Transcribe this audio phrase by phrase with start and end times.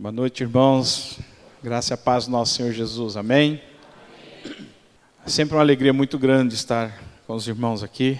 [0.00, 1.18] Boa noite, irmãos.
[1.60, 3.16] Graça e paz do nosso Senhor Jesus.
[3.16, 3.60] Amém.
[5.26, 8.16] É sempre uma alegria muito grande estar com os irmãos aqui.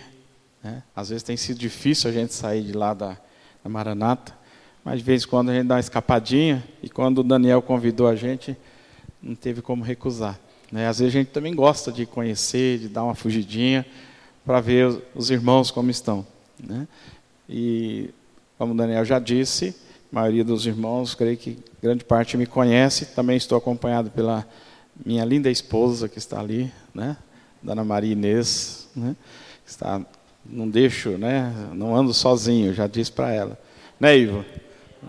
[0.60, 0.82] Né?
[0.96, 3.16] Às vezes tem sido difícil a gente sair de lá da,
[3.62, 4.36] da Maranata,
[4.84, 6.64] mas de vez em quando a gente dá uma escapadinha.
[6.82, 8.56] E quando o Daniel convidou a gente,
[9.22, 10.36] não teve como recusar.
[10.72, 10.88] Né?
[10.88, 13.86] Às vezes a gente também gosta de conhecer, de dar uma fugidinha
[14.44, 16.26] para ver os irmãos como estão.
[16.58, 16.88] Né?
[17.48, 18.10] E
[18.58, 19.76] como o Daniel já disse,
[20.10, 23.06] a maioria dos irmãos, creio que grande parte me conhece.
[23.06, 24.46] Também estou acompanhado pela
[25.04, 27.16] minha linda esposa que está ali, né?
[27.62, 29.14] Dona Maria Inês, né?
[29.66, 30.00] Está,
[30.44, 31.52] não deixo, né?
[31.74, 33.58] Não ando sozinho, já disse para ela.
[34.00, 34.44] Né, Ivo?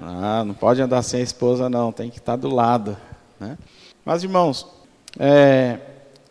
[0.02, 1.92] Ah, não pode andar sem a esposa, não.
[1.92, 2.98] Tem que estar do lado,
[3.40, 3.58] né?
[4.04, 4.68] Mas, irmãos,
[5.18, 5.80] é,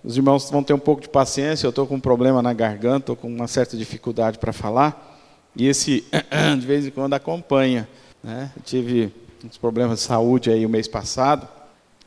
[0.05, 1.67] os irmãos vão ter um pouco de paciência.
[1.67, 5.17] Eu estou com um problema na garganta, estou com uma certa dificuldade para falar.
[5.57, 6.05] E esse,
[6.59, 7.89] de vez em quando, acompanha.
[8.23, 8.51] Né?
[8.57, 9.13] Eu tive
[9.45, 11.49] uns problemas de saúde aí o mês passado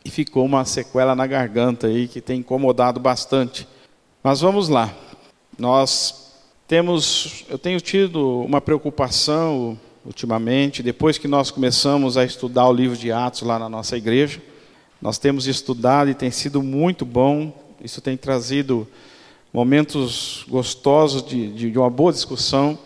[0.04, 3.68] e ficou uma sequela na garganta aí que tem incomodado bastante.
[4.24, 4.94] Mas vamos lá.
[5.58, 6.34] Nós
[6.68, 12.98] temos, eu tenho tido uma preocupação ultimamente, depois que nós começamos a estudar o livro
[12.98, 14.42] de Atos lá na nossa igreja.
[15.02, 17.54] Nós temos estudado e tem sido muito bom.
[17.84, 18.88] Isso tem trazido
[19.54, 22.78] momentos gostosos de, de, de uma boa discussão.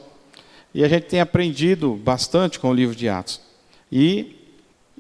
[0.75, 3.39] E a gente tem aprendido bastante com o livro de Atos.
[3.89, 4.35] E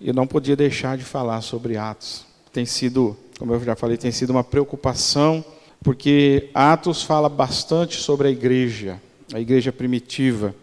[0.01, 2.25] eu não podia deixar de falar sobre Atos.
[2.53, 5.43] Tem sido, como eu já falei, tem sido uma preocupação,
[5.83, 9.01] porque Atos fala bastante sobre a igreja,
[9.33, 10.55] a igreja primitiva,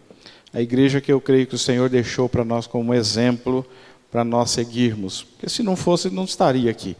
[0.51, 3.63] a igreja que eu creio que o Senhor deixou para nós como exemplo
[4.11, 5.21] para nós seguirmos.
[5.21, 6.97] Porque se não fosse, não estaria aqui,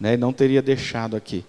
[0.00, 0.16] né?
[0.16, 1.44] não teria deixado aqui.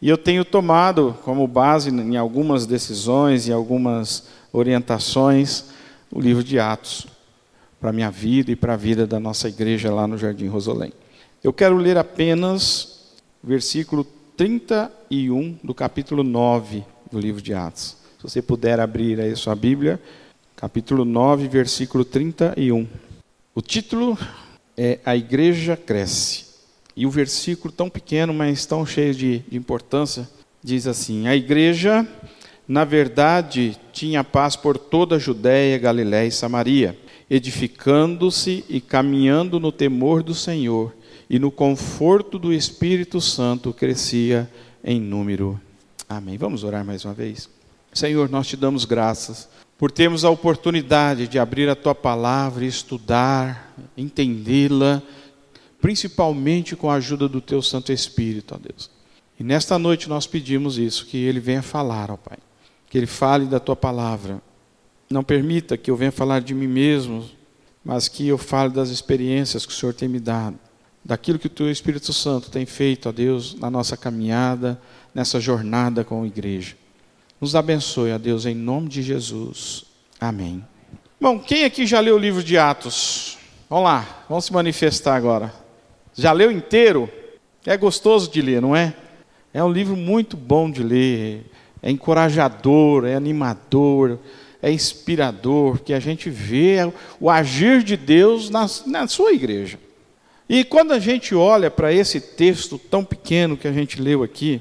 [0.00, 5.66] E eu tenho tomado como base em algumas decisões e algumas orientações
[6.10, 7.06] o livro de Atos
[7.78, 10.92] para a minha vida e para a vida da nossa igreja lá no Jardim Rosolém.
[11.44, 13.12] Eu quero ler apenas
[13.42, 14.04] versículo
[14.36, 17.96] 31 do capítulo 9 do livro de Atos.
[18.18, 20.00] Se você puder abrir aí sua Bíblia,
[20.56, 22.86] capítulo 9, versículo 31.
[23.54, 24.18] O título
[24.76, 26.46] é A Igreja Cresce.
[26.96, 30.26] E o versículo tão pequeno, mas tão cheio de, de importância,
[30.64, 32.08] diz assim: A igreja
[32.68, 36.98] na verdade, tinha paz por toda a Judéia, Galiléia e Samaria,
[37.30, 40.92] edificando-se e caminhando no temor do Senhor,
[41.30, 44.50] e no conforto do Espírito Santo crescia
[44.82, 45.60] em número.
[46.08, 46.36] Amém.
[46.36, 47.48] Vamos orar mais uma vez.
[47.92, 53.74] Senhor, nós te damos graças por termos a oportunidade de abrir a tua palavra estudar,
[53.96, 55.02] entendê-la,
[55.80, 58.90] principalmente com a ajuda do teu Santo Espírito, ó Deus.
[59.38, 62.38] E nesta noite nós pedimos isso, que ele venha falar, ó Pai
[62.88, 64.40] que Ele fale da tua palavra.
[65.10, 67.24] Não permita que eu venha falar de mim mesmo,
[67.84, 70.58] mas que eu fale das experiências que o Senhor tem me dado,
[71.04, 74.80] daquilo que o teu Espírito Santo tem feito, ó Deus, na nossa caminhada,
[75.14, 76.76] nessa jornada com a igreja.
[77.40, 79.84] Nos abençoe, ó Deus, em nome de Jesus.
[80.20, 80.64] Amém.
[81.20, 83.38] Bom, quem aqui já leu o livro de Atos?
[83.70, 85.52] Vamos lá, vamos se manifestar agora.
[86.14, 87.08] Já leu inteiro?
[87.64, 88.94] É gostoso de ler, não é?
[89.52, 91.50] É um livro muito bom de ler
[91.86, 94.18] é encorajador, é animador,
[94.60, 96.78] é inspirador, que a gente vê
[97.20, 99.78] o agir de Deus na, na sua igreja.
[100.48, 104.60] E quando a gente olha para esse texto tão pequeno que a gente leu aqui,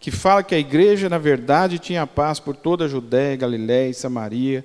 [0.00, 3.94] que fala que a igreja, na verdade, tinha paz por toda a Judéia, Galiléia e
[3.94, 4.64] Samaria,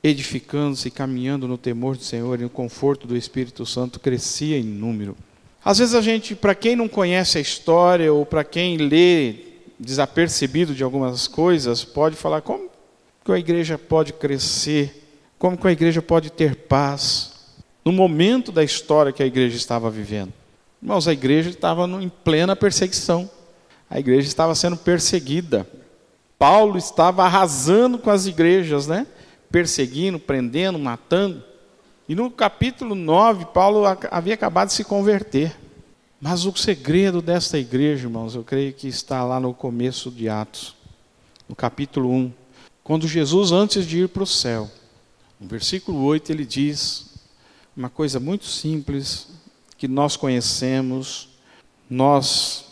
[0.00, 4.62] edificando-se e caminhando no temor do Senhor e no conforto do Espírito Santo, crescia em
[4.62, 5.16] número.
[5.64, 9.51] Às vezes a gente, para quem não conhece a história, ou para quem lê
[9.82, 12.70] desapercebido de algumas coisas, pode falar como
[13.24, 17.32] que a igreja pode crescer, como que a igreja pode ter paz
[17.84, 20.32] no momento da história que a igreja estava vivendo.
[20.80, 23.30] Irmãos, a igreja estava em plena perseguição.
[23.90, 25.66] A igreja estava sendo perseguida.
[26.38, 29.06] Paulo estava arrasando com as igrejas, né?
[29.50, 31.44] Perseguindo, prendendo, matando.
[32.08, 35.54] E no capítulo 9, Paulo havia acabado de se converter.
[36.24, 40.72] Mas o segredo desta igreja, irmãos, eu creio que está lá no começo de Atos,
[41.48, 42.32] no capítulo 1,
[42.84, 44.70] quando Jesus, antes de ir para o céu,
[45.40, 47.10] no versículo 8, ele diz
[47.76, 49.30] uma coisa muito simples,
[49.76, 51.28] que nós conhecemos,
[51.90, 52.66] nós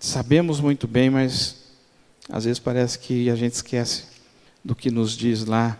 [0.00, 1.58] sabemos muito bem, mas
[2.28, 4.02] às vezes parece que a gente esquece
[4.64, 5.78] do que nos diz lá,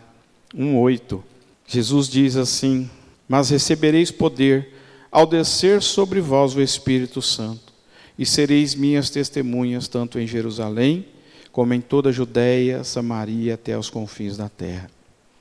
[0.55, 1.21] 1,8.
[1.67, 2.89] Jesus diz assim:
[3.29, 4.76] Mas recebereis poder
[5.11, 7.73] ao descer sobre vós o Espírito Santo,
[8.19, 11.07] e sereis minhas testemunhas tanto em Jerusalém,
[11.53, 14.91] como em toda a Judéia, Samaria, até aos confins da terra.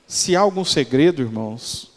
[0.06, 1.90] Se há algum segredo, irmãos,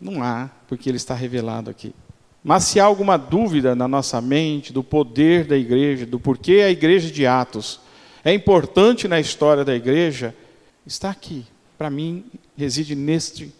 [0.00, 1.94] não há, porque ele está revelado aqui.
[2.42, 6.70] Mas se há alguma dúvida na nossa mente do poder da igreja, do porquê a
[6.70, 7.80] igreja de Atos
[8.22, 10.34] é importante na história da igreja,
[10.86, 11.46] está aqui.
[11.78, 12.24] Para mim,
[12.56, 13.52] reside neste,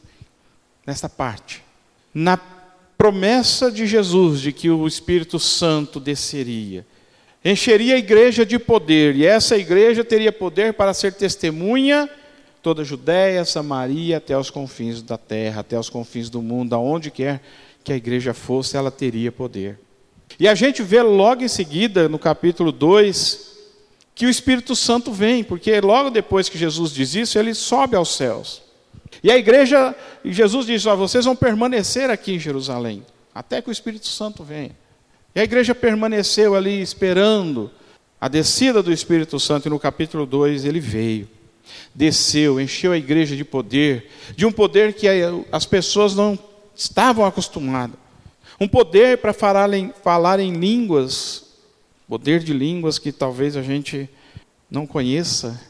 [0.86, 1.62] nesta parte.
[2.12, 2.36] Na
[3.04, 6.86] promessa de Jesus de que o Espírito Santo desceria,
[7.44, 12.08] encheria a igreja de poder, e essa igreja teria poder para ser testemunha
[12.62, 17.10] toda a Judéia, Samaria, até os confins da terra, até os confins do mundo, aonde
[17.10, 17.42] quer
[17.84, 19.78] que a igreja fosse, ela teria poder.
[20.40, 23.52] E a gente vê logo em seguida, no capítulo 2,
[24.14, 28.16] que o Espírito Santo vem, porque logo depois que Jesus diz isso, ele sobe aos
[28.16, 28.63] céus.
[29.22, 29.94] E a igreja,
[30.24, 34.76] Jesus diz: ó, vocês vão permanecer aqui em Jerusalém, até que o Espírito Santo venha.
[35.34, 37.70] E a igreja permaneceu ali esperando
[38.20, 41.28] a descida do Espírito Santo, e no capítulo 2 ele veio
[41.94, 45.06] desceu, encheu a igreja de poder, de um poder que
[45.50, 46.38] as pessoas não
[46.74, 47.96] estavam acostumadas.
[48.60, 51.44] Um poder para falar em, falar em línguas,
[52.08, 54.08] poder de línguas que talvez a gente
[54.70, 55.60] não conheça,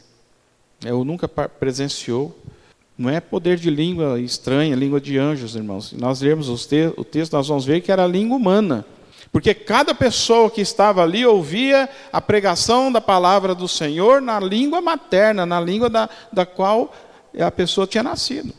[0.83, 2.37] né, ou nunca presenciou.
[2.97, 5.89] Não é poder de língua estranha, língua de anjos, irmãos.
[5.89, 8.85] Se nós lermos o texto, nós vamos ver que era língua humana.
[9.33, 14.79] Porque cada pessoa que estava ali ouvia a pregação da palavra do Senhor na língua
[14.79, 16.93] materna, na língua da, da qual
[17.37, 18.53] a pessoa tinha nascido.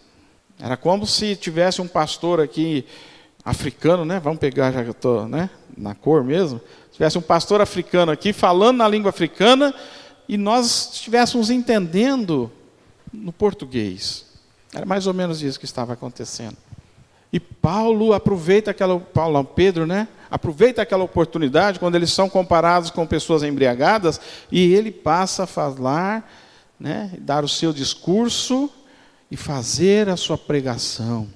[0.60, 2.84] Era como se tivesse um pastor aqui
[3.42, 4.20] africano, né?
[4.20, 5.48] Vamos pegar já que eu estou né?
[5.74, 6.60] na cor mesmo.
[6.92, 9.74] Tivesse um pastor africano aqui falando na língua africana
[10.28, 12.52] e nós estivéssemos entendendo
[13.10, 14.25] no português.
[14.72, 16.56] Era mais ou menos isso que estava acontecendo.
[17.32, 20.08] E Paulo aproveita aquela, Paulo, Pedro, né?
[20.30, 24.20] Aproveita aquela oportunidade quando eles são comparados com pessoas embriagadas
[24.50, 26.30] e ele passa a falar,
[26.78, 27.12] né?
[27.18, 28.70] Dar o seu discurso
[29.30, 31.28] e fazer a sua pregação.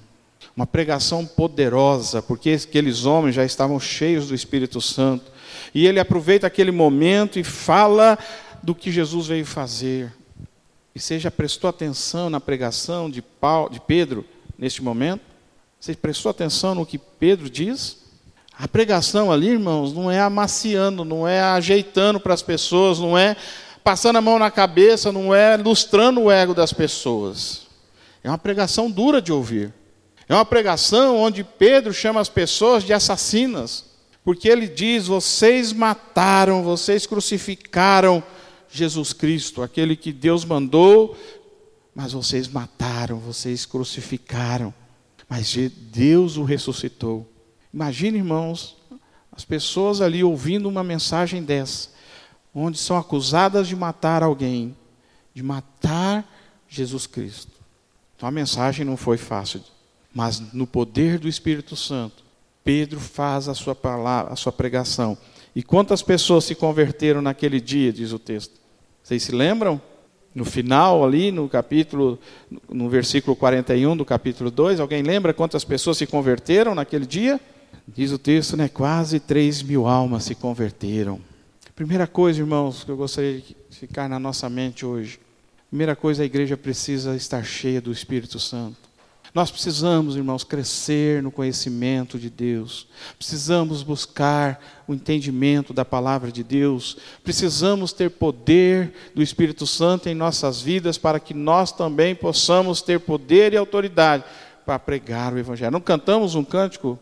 [0.55, 5.31] Uma pregação poderosa, porque aqueles homens já estavam cheios do Espírito Santo.
[5.73, 8.17] E ele aproveita aquele momento e fala
[8.61, 10.13] do que Jesus veio fazer.
[10.93, 14.25] E você já prestou atenção na pregação de, Paulo, de Pedro
[14.57, 15.21] neste momento?
[15.79, 17.97] Você prestou atenção no que Pedro diz?
[18.57, 23.35] A pregação ali, irmãos, não é amaciando, não é ajeitando para as pessoas, não é
[23.83, 27.67] passando a mão na cabeça, não é lustrando o ego das pessoas.
[28.23, 29.73] É uma pregação dura de ouvir.
[30.29, 33.85] É uma pregação onde Pedro chama as pessoas de assassinas,
[34.23, 38.23] porque ele diz: vocês mataram, vocês crucificaram
[38.71, 41.17] Jesus Cristo, aquele que Deus mandou,
[41.93, 44.73] mas vocês mataram, vocês crucificaram
[45.31, 45.55] mas
[45.93, 47.25] Deus o ressuscitou.
[47.73, 48.75] Imagine, irmãos,
[49.31, 51.87] as pessoas ali ouvindo uma mensagem dessa,
[52.53, 54.75] onde são acusadas de matar alguém,
[55.33, 56.29] de matar
[56.67, 57.53] Jesus Cristo.
[58.13, 59.63] Então a mensagem não foi fácil,
[60.13, 62.25] mas no poder do Espírito Santo,
[62.61, 65.17] Pedro faz a sua palavra, a sua pregação.
[65.55, 68.53] E quantas pessoas se converteram naquele dia, diz o texto?
[69.03, 69.81] Vocês se lembram?
[70.33, 72.17] No final, ali no capítulo,
[72.69, 77.39] no versículo 41 do capítulo 2, alguém lembra quantas pessoas se converteram naquele dia?
[77.85, 78.69] Diz o texto, né?
[78.69, 81.19] Quase 3 mil almas se converteram.
[81.75, 85.19] Primeira coisa, irmãos, que eu gostaria de ficar na nossa mente hoje.
[85.69, 88.90] Primeira coisa, a igreja precisa estar cheia do Espírito Santo.
[89.33, 92.85] Nós precisamos, irmãos, crescer no conhecimento de Deus.
[93.17, 96.97] Precisamos buscar o entendimento da palavra de Deus.
[97.23, 102.99] Precisamos ter poder do Espírito Santo em nossas vidas para que nós também possamos ter
[102.99, 104.25] poder e autoridade
[104.65, 105.71] para pregar o Evangelho.
[105.71, 106.99] Não cantamos um cântico,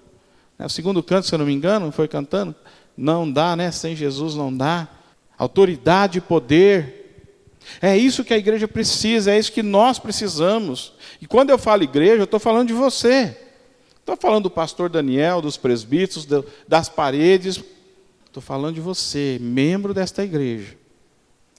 [0.57, 0.67] né?
[0.67, 2.53] o segundo canto, se eu não me engano, foi cantando.
[2.95, 3.71] Não dá, né?
[3.71, 4.87] Sem Jesus não dá.
[5.35, 6.98] Autoridade e poder
[7.81, 10.93] é isso que a igreja precisa, é isso que nós precisamos.
[11.21, 13.35] E quando eu falo igreja, eu estou falando de você.
[13.99, 16.27] Estou falando do pastor Daniel, dos presbíteros,
[16.67, 17.63] das paredes.
[18.25, 20.75] Estou falando de você, membro desta igreja.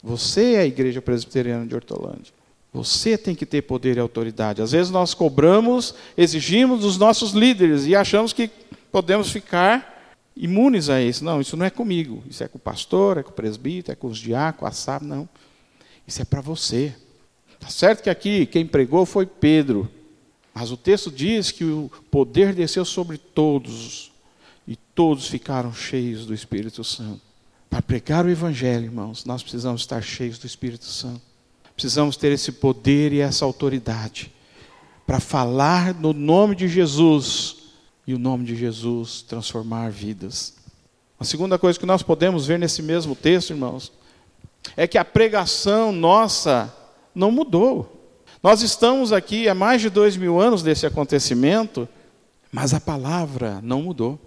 [0.02, 2.32] Você é a igreja presbiteriana de Hortolândia.
[2.72, 4.62] Você tem que ter poder e autoridade.
[4.62, 8.50] Às vezes nós cobramos, exigimos dos nossos líderes e achamos que
[8.92, 11.24] podemos ficar imunes a isso.
[11.24, 12.22] Não, isso não é comigo.
[12.28, 15.08] Isso é com o pastor, é com o presbítero, é com os diáconos, a sábio,
[15.08, 15.28] não.
[16.10, 16.92] Isso é para você.
[17.60, 19.88] Tá certo que aqui quem pregou foi Pedro,
[20.52, 24.10] mas o texto diz que o poder desceu sobre todos
[24.66, 27.20] e todos ficaram cheios do Espírito Santo.
[27.70, 31.20] Para pregar o Evangelho, irmãos, nós precisamos estar cheios do Espírito Santo.
[31.76, 34.32] Precisamos ter esse poder e essa autoridade
[35.06, 37.56] para falar no nome de Jesus
[38.04, 40.54] e o nome de Jesus transformar vidas.
[41.20, 43.92] A segunda coisa que nós podemos ver nesse mesmo texto, irmãos,
[44.76, 46.74] é que a pregação nossa
[47.14, 48.00] não mudou.
[48.42, 51.88] Nós estamos aqui há mais de dois mil anos desse acontecimento,
[52.50, 54.18] mas a palavra não mudou.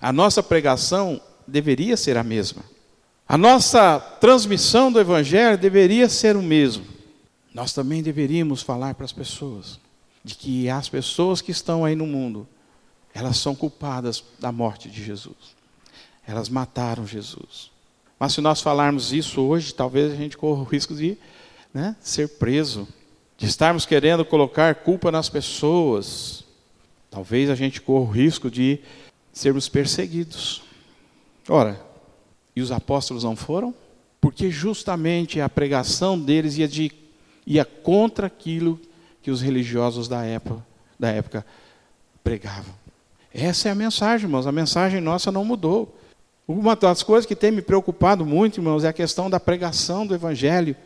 [0.00, 2.62] A nossa pregação deveria ser a mesma.
[3.28, 6.84] A nossa transmissão do Evangelho deveria ser o mesmo.
[7.54, 9.80] Nós também deveríamos falar para as pessoas
[10.24, 12.46] de que as pessoas que estão aí no mundo,
[13.14, 15.56] elas são culpadas da morte de Jesus.
[16.26, 17.71] Elas mataram Jesus.
[18.22, 21.18] Mas se nós falarmos isso hoje, talvez a gente corra o risco de
[21.74, 22.86] né, ser preso,
[23.36, 26.44] de estarmos querendo colocar culpa nas pessoas.
[27.10, 28.78] Talvez a gente corra o risco de
[29.32, 30.62] sermos perseguidos.
[31.48, 31.84] Ora,
[32.54, 33.74] e os apóstolos não foram?
[34.20, 36.92] Porque justamente a pregação deles ia, de,
[37.44, 38.80] ia contra aquilo
[39.20, 40.64] que os religiosos da época,
[40.96, 41.44] da época
[42.22, 42.72] pregavam.
[43.34, 44.46] Essa é a mensagem, irmãos.
[44.46, 45.98] A mensagem nossa não mudou.
[46.46, 50.14] Uma das coisas que tem me preocupado muito, irmãos, é a questão da pregação do
[50.14, 50.76] Evangelho.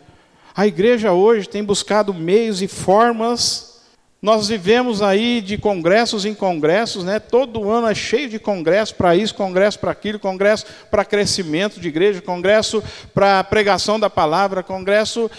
[0.55, 3.77] A igreja hoje tem buscado meios e formas
[4.21, 7.21] nós vivemos aí de congressos em congressos, né?
[7.21, 11.87] Todo ano é cheio de congresso para isso, congresso para aquilo, congresso para crescimento de
[11.87, 12.83] igreja, congresso
[13.15, 15.31] para pregação da palavra, congresso,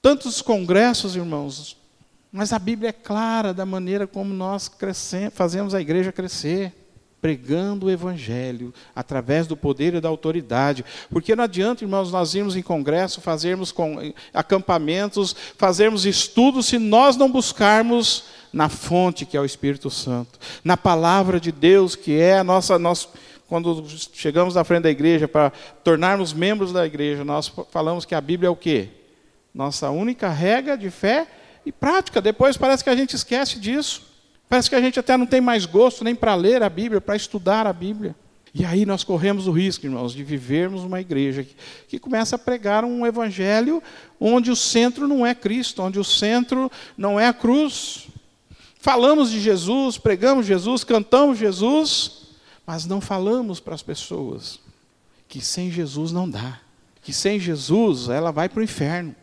[0.00, 1.76] tantos congressos, irmãos.
[2.32, 6.72] Mas a Bíblia é clara da maneira como nós crescemos, fazemos a igreja crescer
[7.22, 10.84] pregando o Evangelho, através do poder e da autoridade.
[11.08, 13.72] Porque não adianta, irmãos, nós irmos em congresso, fazermos
[14.34, 20.76] acampamentos, fazermos estudos, se nós não buscarmos na fonte que é o Espírito Santo, na
[20.76, 22.76] palavra de Deus, que é a nossa.
[22.76, 23.08] nossa
[23.48, 25.52] quando chegamos à frente da igreja para
[25.84, 28.88] tornarmos membros da igreja, nós falamos que a Bíblia é o quê?
[29.54, 31.26] Nossa única regra de fé
[31.64, 32.20] e prática.
[32.20, 34.11] Depois parece que a gente esquece disso.
[34.52, 37.16] Parece que a gente até não tem mais gosto nem para ler a Bíblia, para
[37.16, 38.14] estudar a Bíblia.
[38.52, 41.56] E aí nós corremos o risco, irmãos, de vivermos uma igreja que,
[41.88, 43.82] que, começa a pregar um evangelho
[44.20, 48.08] onde o centro não é Cristo, onde o centro não é a cruz.
[48.78, 52.26] Falamos de Jesus, pregamos Jesus, cantamos Jesus,
[52.66, 54.60] mas não falamos para as pessoas
[55.28, 56.60] que sem Jesus não dá,
[57.00, 59.16] que sem Jesus ela vai para o inferno,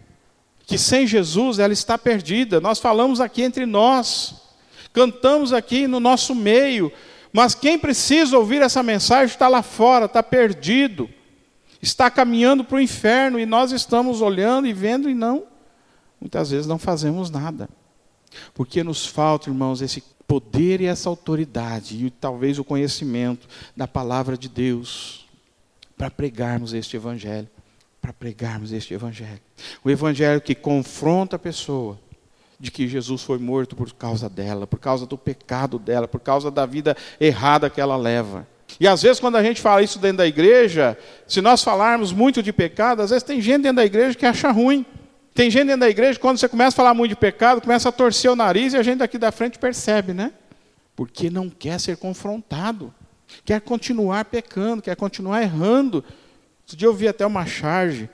[0.66, 2.60] que sem Jesus ela está perdida.
[2.60, 4.49] Nós falamos aqui entre nós
[4.94, 6.92] cantamos aqui no nosso meio,
[7.32, 11.10] mas quem precisa ouvir essa mensagem está lá fora, está perdido,
[11.82, 15.44] está caminhando para o inferno e nós estamos olhando e vendo e não,
[16.20, 17.70] muitas vezes não fazemos nada,
[18.54, 24.38] porque nos falta, irmãos, esse poder e essa autoridade e talvez o conhecimento da palavra
[24.38, 25.28] de Deus
[25.98, 27.50] para pregarmos este evangelho,
[28.00, 29.42] para pregarmos este evangelho.
[29.84, 32.00] O evangelho que confronta a pessoa,
[32.60, 36.52] de que Jesus foi morto por causa dela, por causa do pecado dela, por causa
[36.52, 38.46] da vida errada que ela leva.
[38.80, 42.44] E às vezes, quando a gente fala isso dentro da igreja, se nós falarmos muito
[42.44, 44.86] de pecado, às vezes tem gente dentro da igreja que acha ruim.
[45.34, 47.92] Tem gente dentro da igreja, quando você começa a falar muito de pecado, começa a
[47.92, 50.34] torcer o nariz e a gente daqui da frente percebe, né?
[50.96, 52.94] Porque não quer ser confrontado,
[53.46, 56.04] quer continuar pecando, quer continuar errando.
[56.62, 58.10] Outro dia eu vi até uma charge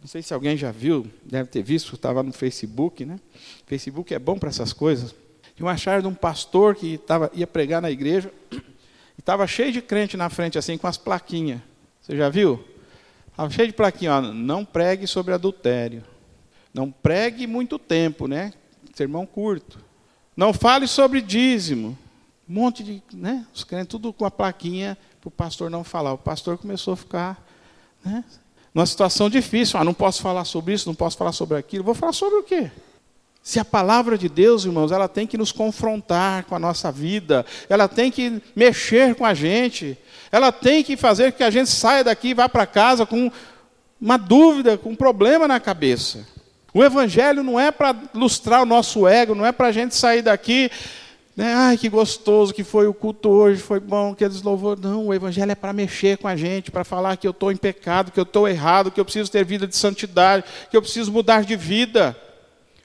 [0.00, 3.18] não sei se alguém já viu, deve ter visto, estava no Facebook, né?
[3.66, 5.14] Facebook é bom para essas coisas.
[5.54, 8.60] Tinha uma charla de um pastor que tava, ia pregar na igreja e
[9.18, 11.60] estava cheio de crente na frente, assim, com as plaquinhas.
[12.00, 12.64] Você já viu?
[13.30, 16.04] Estava cheio de plaquinha, ó, não pregue sobre adultério.
[16.72, 18.52] Não pregue muito tempo, né?
[18.94, 19.80] Sermão curto.
[20.36, 21.98] Não fale sobre dízimo.
[22.48, 23.44] Um monte de, né?
[23.52, 26.12] Os crentes tudo com a plaquinha para o pastor não falar.
[26.12, 27.44] O pastor começou a ficar,
[28.04, 28.24] né?
[28.74, 29.78] Numa situação difícil.
[29.78, 31.84] Ah, não posso falar sobre isso, não posso falar sobre aquilo.
[31.84, 32.70] Vou falar sobre o quê?
[33.42, 37.46] Se a palavra de Deus, irmãos, ela tem que nos confrontar com a nossa vida,
[37.68, 39.96] ela tem que mexer com a gente,
[40.30, 43.32] ela tem que fazer que a gente saia daqui e vá para casa com
[44.00, 46.26] uma dúvida, com um problema na cabeça.
[46.74, 50.20] O Evangelho não é para lustrar o nosso ego, não é para a gente sair
[50.20, 50.70] daqui
[51.38, 51.54] né?
[51.54, 54.76] Ai, que gostoso que foi o culto hoje, foi bom, que eles louvou.
[54.76, 57.56] Não, o Evangelho é para mexer com a gente, para falar que eu estou em
[57.56, 61.12] pecado, que eu estou errado, que eu preciso ter vida de santidade, que eu preciso
[61.12, 62.20] mudar de vida.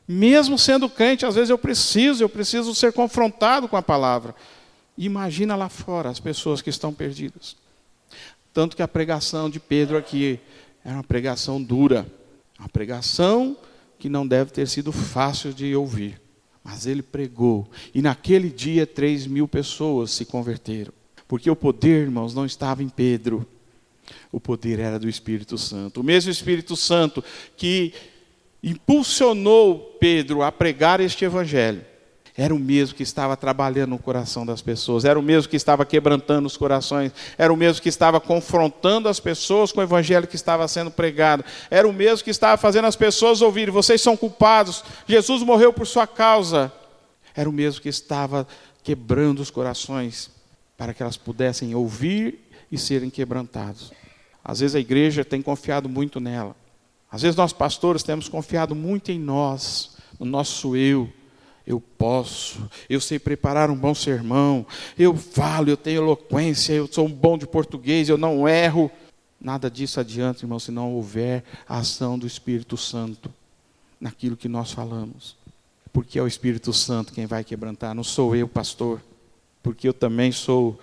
[0.08, 4.36] Mesmo sendo crente, às vezes eu preciso, eu preciso ser confrontado com a palavra.
[4.96, 7.56] Imagina lá fora as pessoas que estão perdidas.
[8.54, 10.40] Tanto que a pregação de Pedro aqui
[10.86, 12.06] era uma pregação dura,
[12.60, 13.58] uma pregação
[13.98, 16.22] que não deve ter sido fácil de ouvir.
[16.63, 20.93] Mas ele pregou, e naquele dia três mil pessoas se converteram.
[21.27, 23.46] Porque o poder, irmãos, não estava em Pedro,
[24.32, 26.01] o poder era do Espírito Santo.
[26.01, 27.24] O mesmo Espírito Santo
[27.58, 27.93] que
[28.63, 31.93] impulsionou Pedro a pregar este evangelho
[32.36, 35.86] era o mesmo que estava trabalhando no coração das pessoas, era o mesmo que estava
[35.86, 40.36] quebrantando os corações, era o mesmo que estava confrontando as pessoas com o evangelho que
[40.36, 44.84] estava sendo pregado, era o mesmo que estava fazendo as pessoas ouvirem: vocês são culpados,
[45.08, 46.72] Jesus morreu por sua causa.
[47.36, 48.48] Era o mesmo que estava
[48.84, 50.30] quebrando os corações
[50.78, 53.92] para que elas pudessem ouvir e serem quebrantados.
[54.44, 56.56] Às vezes a igreja tem confiado muito nela.
[57.12, 61.10] Às vezes nós pastores temos confiado muito em nós, no nosso eu.
[61.65, 64.65] Eu posso, eu sei preparar um bom sermão,
[64.98, 68.91] eu falo, eu tenho eloquência, eu sou um bom de português, eu não erro.
[69.39, 73.34] Nada disso adianta, irmão, se não houver a ação do Espírito Santo
[74.00, 75.38] naquilo que nós falamos.
[75.93, 79.01] Porque é o Espírito Santo quem vai quebrantar, não sou eu, pastor.
[79.62, 80.77] Porque eu também sou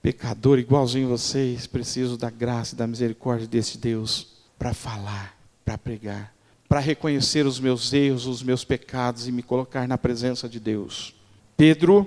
[0.00, 6.32] pecador igualzinho vocês, preciso da graça e da misericórdia desse Deus para falar, para pregar,
[6.68, 11.14] para reconhecer os meus erros, os meus pecados e me colocar na presença de Deus.
[11.56, 12.06] Pedro,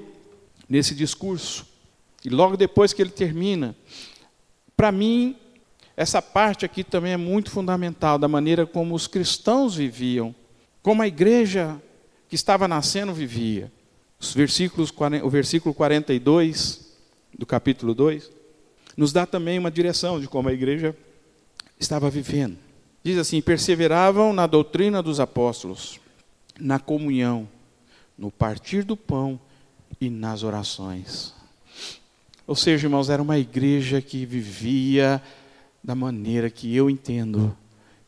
[0.68, 1.66] nesse discurso,
[2.24, 3.76] e logo depois que ele termina,
[4.76, 5.36] para mim
[5.96, 10.34] essa parte aqui também é muito fundamental da maneira como os cristãos viviam,
[10.82, 11.82] como a igreja
[12.30, 13.70] que estava nascendo vivia.
[14.18, 16.96] Os versículos, o versículo 42
[17.38, 18.32] do capítulo 2
[18.96, 20.96] nos dá também uma direção de como a igreja
[21.78, 22.58] estava vivendo.
[23.10, 26.00] Diz assim: perseveravam na doutrina dos apóstolos,
[26.60, 27.50] na comunhão,
[28.16, 29.40] no partir do pão
[30.00, 31.34] e nas orações.
[32.46, 35.20] Ou seja, irmãos, era uma igreja que vivia
[35.84, 37.58] da maneira que eu entendo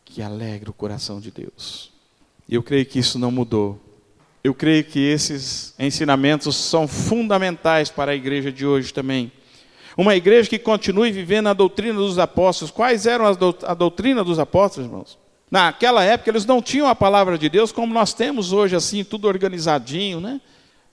[0.05, 1.91] que alegra o coração de Deus.
[2.48, 3.81] Eu creio que isso não mudou.
[4.43, 9.31] Eu creio que esses ensinamentos são fundamentais para a igreja de hoje também.
[9.98, 12.72] Uma igreja que continue vivendo a doutrina dos apóstolos.
[12.72, 15.20] Quais eram a doutrina dos apóstolos, irmãos?
[15.50, 19.28] Naquela época eles não tinham a palavra de Deus como nós temos hoje, assim, tudo
[19.28, 20.40] organizadinho, né?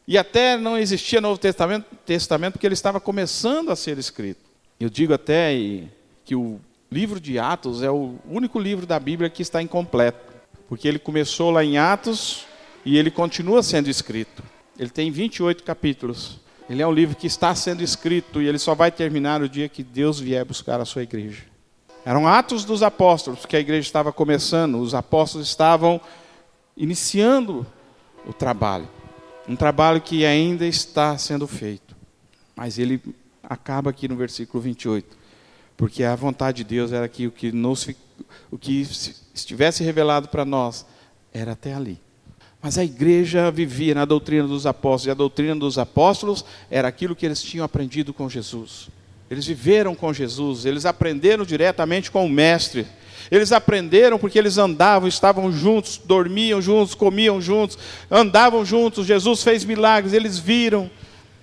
[0.06, 4.40] E até não existia Novo Testamento, Testamento porque ele estava começando a ser escrito.
[4.80, 5.52] Eu digo até
[6.24, 6.58] que o
[6.90, 10.34] livro de Atos é o único livro da Bíblia que está incompleto,
[10.68, 12.46] porque ele começou lá em Atos
[12.84, 14.42] e ele continua sendo escrito.
[14.78, 16.40] Ele tem 28 capítulos.
[16.68, 19.68] Ele é um livro que está sendo escrito e ele só vai terminar o dia
[19.68, 21.42] que Deus vier buscar a sua igreja.
[22.04, 26.00] Eram Atos dos Apóstolos que a igreja estava começando, os apóstolos estavam
[26.76, 27.66] iniciando
[28.26, 28.88] o trabalho.
[29.48, 31.96] Um trabalho que ainda está sendo feito.
[32.54, 33.00] Mas ele
[33.42, 35.18] acaba aqui no versículo 28
[35.78, 37.88] porque a vontade de Deus era que o que, nos,
[38.50, 38.82] o que
[39.32, 40.84] estivesse revelado para nós
[41.32, 42.00] era até ali.
[42.60, 47.14] Mas a igreja vivia na doutrina dos apóstolos, e a doutrina dos apóstolos era aquilo
[47.14, 48.88] que eles tinham aprendido com Jesus.
[49.30, 52.86] Eles viveram com Jesus, eles aprenderam diretamente com o Mestre.
[53.30, 57.78] Eles aprenderam porque eles andavam, estavam juntos, dormiam juntos, comiam juntos,
[58.10, 59.06] andavam juntos.
[59.06, 60.90] Jesus fez milagres, eles viram,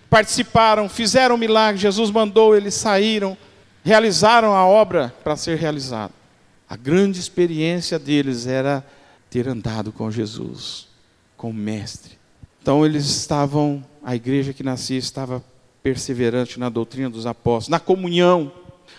[0.10, 1.82] participaram, fizeram milagres.
[1.82, 3.38] Jesus mandou, eles saíram
[3.86, 6.12] realizaram a obra para ser realizada.
[6.68, 8.84] A grande experiência deles era
[9.30, 10.88] ter andado com Jesus,
[11.46, 12.18] com o Mestre.
[12.60, 15.44] Então eles estavam, a igreja que nascia estava
[15.84, 18.52] perseverante na doutrina dos apóstolos, na comunhão.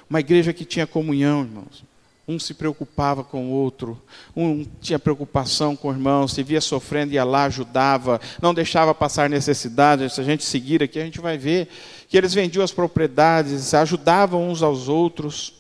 [0.09, 1.85] Uma igreja que tinha comunhão, irmãos.
[2.29, 4.01] Um se preocupava com o outro,
[4.37, 9.29] um tinha preocupação com o irmão, se via sofrendo, ia lá, ajudava, não deixava passar
[9.29, 10.09] necessidade.
[10.13, 11.69] Se a gente seguir aqui, a gente vai ver
[12.09, 15.53] que eles vendiam as propriedades, ajudavam uns aos outros.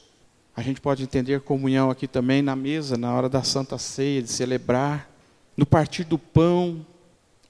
[0.56, 4.30] A gente pode entender comunhão aqui também na mesa, na hora da Santa Ceia, de
[4.30, 5.15] celebrar,
[5.56, 6.84] no partir do pão,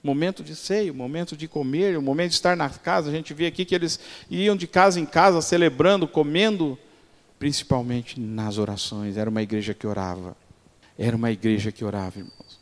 [0.03, 3.11] momento de ceia, momento de comer, o momento de estar na casa.
[3.11, 3.99] A gente vê aqui que eles
[4.31, 6.79] iam de casa em casa celebrando, comendo
[7.39, 9.17] principalmente nas orações.
[9.17, 10.37] Era uma igreja que orava.
[10.97, 12.61] Era uma igreja que orava, irmãos.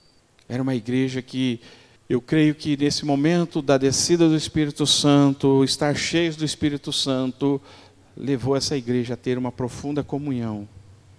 [0.49, 1.61] Era uma igreja que
[2.09, 7.61] eu creio que nesse momento da descida do Espírito Santo, estar cheios do Espírito Santo,
[8.17, 10.69] levou essa igreja a ter uma profunda comunhão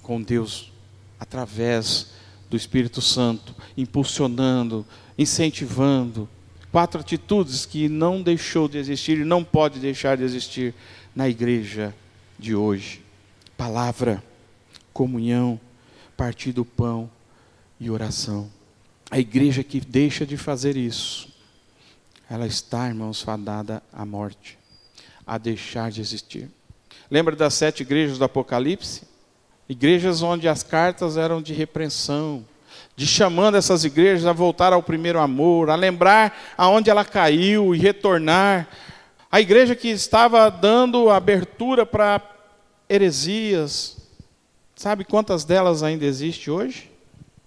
[0.01, 0.71] com Deus
[1.19, 2.14] através
[2.49, 4.85] do Espírito Santo, impulsionando,
[5.17, 6.29] incentivando.
[6.71, 10.73] Quatro atitudes que não deixou de existir e não pode deixar de existir
[11.15, 11.95] na igreja
[12.37, 13.05] de hoje
[13.57, 14.23] palavra,
[14.93, 15.59] comunhão,
[16.15, 17.09] partir do pão
[17.79, 18.49] e oração.
[19.09, 21.29] A igreja que deixa de fazer isso,
[22.29, 24.57] ela está, irmãos, fadada à morte,
[25.25, 26.49] a deixar de existir.
[27.09, 29.03] Lembra das sete igrejas do Apocalipse?
[29.67, 32.45] Igrejas onde as cartas eram de repreensão,
[32.95, 37.77] de chamando essas igrejas a voltar ao primeiro amor, a lembrar aonde ela caiu e
[37.77, 38.67] retornar.
[39.31, 42.21] A igreja que estava dando abertura para
[42.87, 43.97] heresias.
[44.75, 46.91] Sabe quantas delas ainda existe hoje?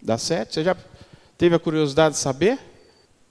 [0.02, 0.54] Das sete?
[0.54, 0.76] Você já
[1.36, 2.58] teve a curiosidade de saber?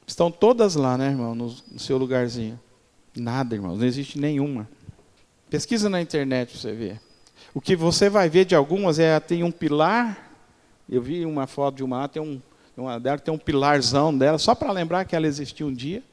[0.05, 2.59] Estão todas lá, né, irmão, no, no seu lugarzinho.
[3.15, 4.69] Nada, irmão, não existe nenhuma.
[5.49, 7.01] Pesquisa na internet para você ver.
[7.57, 10.29] O que você vai ver de algumas é tem um pilar.
[10.87, 12.39] Eu vi uma foto de uma, tem um,
[12.77, 16.03] uma dela tem um pilarzão dela, só para lembrar que ela existiu um dia,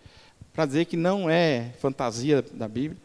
[0.54, 2.96] para dizer que não é fantasia da Bíblia.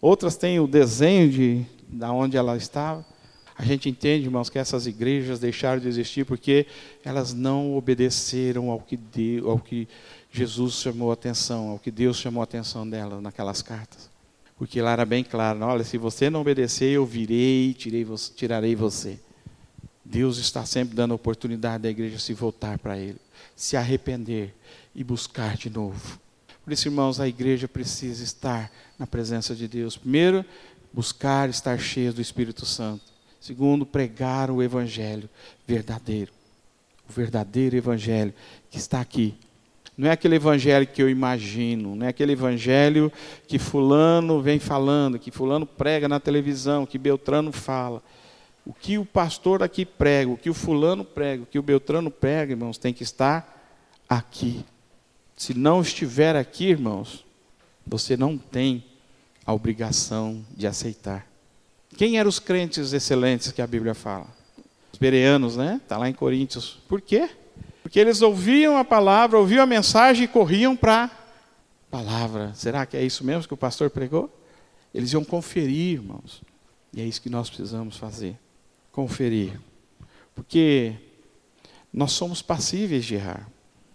[0.00, 3.04] outras têm o desenho de, de onde ela estava.
[3.58, 6.68] A gente entende, irmãos, que essas igrejas deixaram de existir porque
[7.04, 9.88] elas não obedeceram ao que, Deus, ao que
[10.30, 14.11] Jesus chamou a atenção, ao que Deus chamou a atenção delas naquelas cartas.
[14.62, 17.74] Porque lá era bem claro: olha, se você não obedecer, eu virei e
[18.36, 19.18] tirarei você.
[20.04, 23.18] Deus está sempre dando a oportunidade da igreja se voltar para Ele,
[23.56, 24.54] se arrepender
[24.94, 26.16] e buscar de novo.
[26.62, 29.96] Por isso, irmãos, a igreja precisa estar na presença de Deus.
[29.96, 30.44] Primeiro,
[30.92, 33.02] buscar estar cheia do Espírito Santo.
[33.40, 35.28] Segundo, pregar o Evangelho
[35.66, 36.30] verdadeiro.
[37.10, 38.32] O verdadeiro Evangelho
[38.70, 39.34] que está aqui.
[39.96, 43.12] Não é aquele Evangelho que eu imagino, não é aquele Evangelho
[43.46, 48.02] que Fulano vem falando, que Fulano prega na televisão, que Beltrano fala.
[48.64, 52.10] O que o pastor aqui prega, o que o fulano prega, o que o Beltrano
[52.10, 53.60] prega, irmãos, tem que estar
[54.08, 54.64] aqui.
[55.36, 57.24] Se não estiver aqui, irmãos,
[57.84, 58.84] você não tem
[59.44, 61.26] a obrigação de aceitar.
[61.96, 64.28] Quem eram os crentes excelentes que a Bíblia fala?
[64.92, 65.80] Os bereanos, né?
[65.82, 66.78] Está lá em Coríntios.
[66.88, 67.28] Por quê?
[67.82, 71.10] Porque eles ouviam a palavra, ouviam a mensagem e corriam para a
[71.90, 72.52] palavra.
[72.54, 74.30] Será que é isso mesmo que o pastor pregou?
[74.94, 76.42] Eles iam conferir, irmãos.
[76.92, 78.36] E é isso que nós precisamos fazer
[78.92, 79.58] conferir.
[80.34, 80.94] Porque
[81.92, 83.48] nós somos passíveis de errar.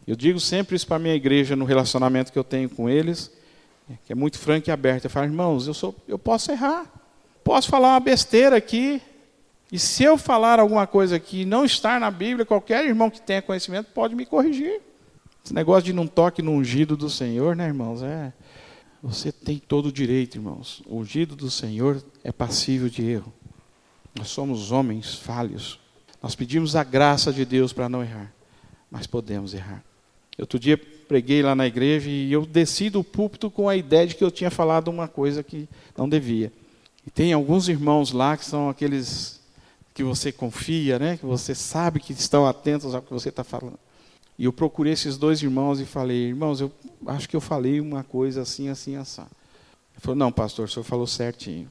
[0.06, 3.32] Eu digo sempre isso para a minha igreja no relacionamento que eu tenho com eles,
[4.06, 5.06] que é muito franco e aberto.
[5.06, 6.92] Eu falo, irmãos, eu, sou, eu posso errar.
[7.44, 9.02] Posso falar uma besteira aqui.
[9.72, 13.42] E se eu falar alguma coisa que não está na Bíblia, qualquer irmão que tenha
[13.42, 14.82] conhecimento pode me corrigir.
[15.44, 18.02] Esse negócio de não toque no ungido do Senhor, né, irmãos?
[18.02, 18.32] É,
[19.02, 20.82] você tem todo o direito, irmãos.
[20.86, 23.34] O ungido do Senhor é passível de erro.
[24.18, 25.80] Nós somos homens falhos.
[26.22, 28.34] Nós pedimos a graça de Deus para não errar,
[28.90, 29.84] mas podemos errar.
[30.38, 34.16] Outro dia preguei lá na igreja e eu desci do púlpito com a ideia de
[34.16, 36.52] que eu tinha falado uma coisa que não devia.
[37.06, 39.37] E tem alguns irmãos lá que são aqueles
[39.98, 41.18] que você confia, né?
[41.18, 43.80] que você sabe que estão atentos ao que você está falando.
[44.38, 46.72] E eu procurei esses dois irmãos e falei, irmãos, eu
[47.08, 49.22] acho que eu falei uma coisa assim, assim, assim.
[49.22, 51.68] Ele falou, não, pastor, o senhor falou certinho.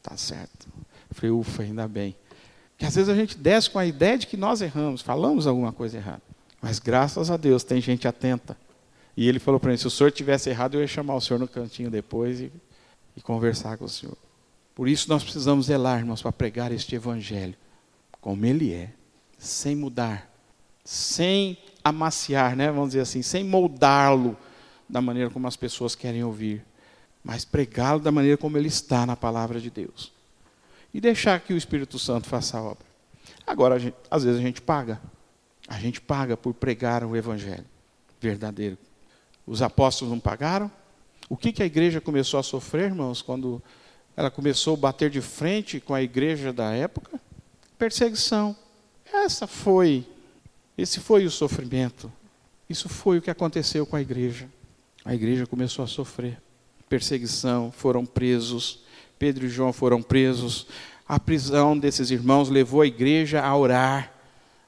[0.00, 0.68] Tá certo.
[1.10, 2.14] Eu falei, ufa, ainda bem.
[2.70, 5.72] Porque às vezes a gente desce com a ideia de que nós erramos, falamos alguma
[5.72, 6.22] coisa errada.
[6.62, 8.56] Mas graças a Deus tem gente atenta.
[9.16, 11.40] E ele falou para mim: se o senhor tivesse errado, eu ia chamar o senhor
[11.40, 12.52] no cantinho depois e,
[13.16, 14.16] e conversar com o senhor.
[14.76, 17.56] Por isso nós precisamos zelar, irmãos, para pregar este evangelho
[18.20, 18.92] como ele é,
[19.38, 20.30] sem mudar,
[20.84, 22.70] sem amaciar, né?
[22.70, 24.36] vamos dizer assim, sem moldá-lo
[24.86, 26.62] da maneira como as pessoas querem ouvir,
[27.24, 30.12] mas pregá-lo da maneira como ele está na palavra de Deus
[30.92, 32.84] e deixar que o Espírito Santo faça a obra.
[33.46, 35.00] Agora, gente, às vezes a gente paga.
[35.66, 37.64] A gente paga por pregar o Evangelho
[38.20, 38.76] verdadeiro.
[39.46, 40.70] Os apóstolos não pagaram?
[41.30, 43.62] O que, que a igreja começou a sofrer, irmãos, quando
[44.16, 47.20] ela começou a bater de frente com a igreja da época?
[47.78, 48.56] Perseguição.
[49.12, 50.06] Essa foi,
[50.76, 52.12] esse foi o sofrimento.
[52.68, 54.48] Isso foi o que aconteceu com a igreja.
[55.04, 56.38] A igreja começou a sofrer
[56.88, 58.80] perseguição, foram presos,
[59.18, 60.66] Pedro e João foram presos.
[61.08, 64.12] A prisão desses irmãos levou a igreja a orar,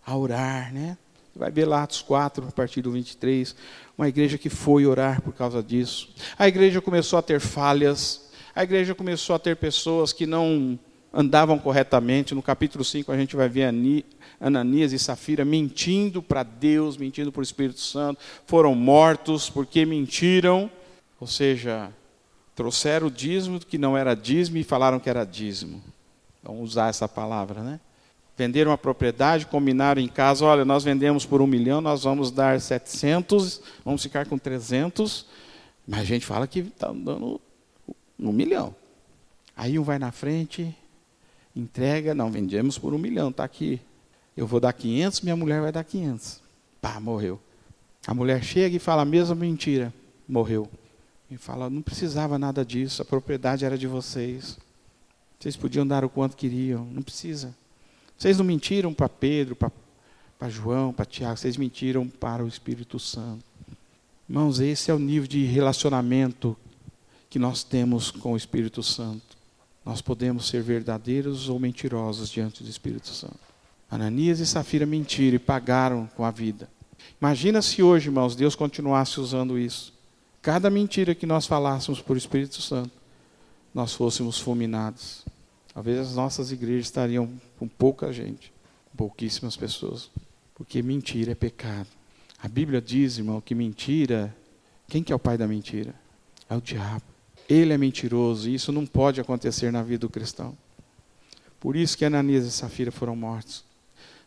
[0.04, 0.96] a orar, né?
[1.34, 3.54] Vai ver lá Atos 4, a partir do 23,
[3.96, 6.12] uma igreja que foi orar por causa disso.
[6.36, 8.27] A igreja começou a ter falhas,
[8.58, 10.78] a igreja começou a ter pessoas que não
[11.12, 12.34] andavam corretamente.
[12.34, 13.72] No capítulo 5 a gente vai ver
[14.40, 20.70] Ananias e Safira mentindo para Deus, mentindo para o Espírito Santo, foram mortos porque mentiram,
[21.20, 21.92] ou seja,
[22.58, 25.80] Trouxeram o dízimo que não era dízimo e falaram que era dízimo.
[26.42, 27.78] Vamos usar essa palavra, né?
[28.36, 32.60] Venderam a propriedade, combinaram em casa, olha, nós vendemos por um milhão, nós vamos dar
[32.60, 35.24] 700, vamos ficar com 300,
[35.86, 37.40] mas a gente fala que está dando
[38.18, 38.74] um milhão.
[39.56, 40.74] Aí um vai na frente,
[41.54, 43.80] entrega, não, vendemos por um milhão, está aqui.
[44.36, 46.40] Eu vou dar 500, minha mulher vai dar 500.
[46.80, 47.40] Pá, morreu.
[48.06, 49.92] A mulher chega e fala a mesma mentira,
[50.28, 50.68] morreu.
[51.30, 54.58] E fala: não precisava nada disso, a propriedade era de vocês.
[55.38, 57.54] Vocês podiam dar o quanto queriam, não precisa.
[58.16, 63.44] Vocês não mentiram para Pedro, para João, para Tiago, vocês mentiram para o Espírito Santo.
[64.28, 66.56] Irmãos, esse é o nível de relacionamento
[67.28, 69.36] que nós temos com o Espírito Santo.
[69.84, 73.38] Nós podemos ser verdadeiros ou mentirosos diante do Espírito Santo.
[73.90, 76.68] Ananias e Safira mentiram e pagaram com a vida.
[77.20, 79.98] Imagina se hoje, irmãos, Deus continuasse usando isso
[80.48, 82.92] cada mentira que nós falássemos por Espírito Santo,
[83.74, 85.24] nós fôssemos fulminados.
[85.74, 88.52] Talvez as nossas igrejas estariam com pouca gente,
[88.96, 90.10] pouquíssimas pessoas,
[90.54, 91.88] porque mentira é pecado.
[92.42, 94.34] A Bíblia diz, irmão, que mentira,
[94.88, 95.94] quem que é o pai da mentira?
[96.48, 97.04] É o diabo.
[97.48, 100.56] Ele é mentiroso e isso não pode acontecer na vida do cristão.
[101.58, 103.64] Por isso que Ananias e Safira foram mortos.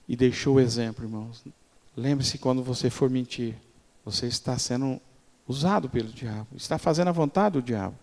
[0.07, 1.43] E deixou o exemplo, irmãos.
[1.95, 3.55] Lembre-se quando você for mentir,
[4.03, 4.99] você está sendo
[5.47, 7.95] usado pelo diabo, está fazendo a vontade do diabo,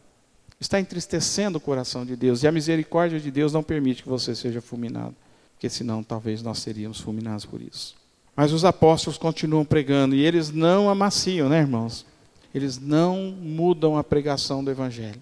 [0.61, 4.35] está entristecendo o coração de Deus, e a misericórdia de Deus não permite que você
[4.35, 5.15] seja fulminado,
[5.55, 7.97] porque senão talvez nós seríamos fulminados por isso.
[8.37, 12.07] Mas os apóstolos continuam pregando e eles não amaciam, né, irmãos?
[12.55, 15.21] Eles não mudam a pregação do evangelho.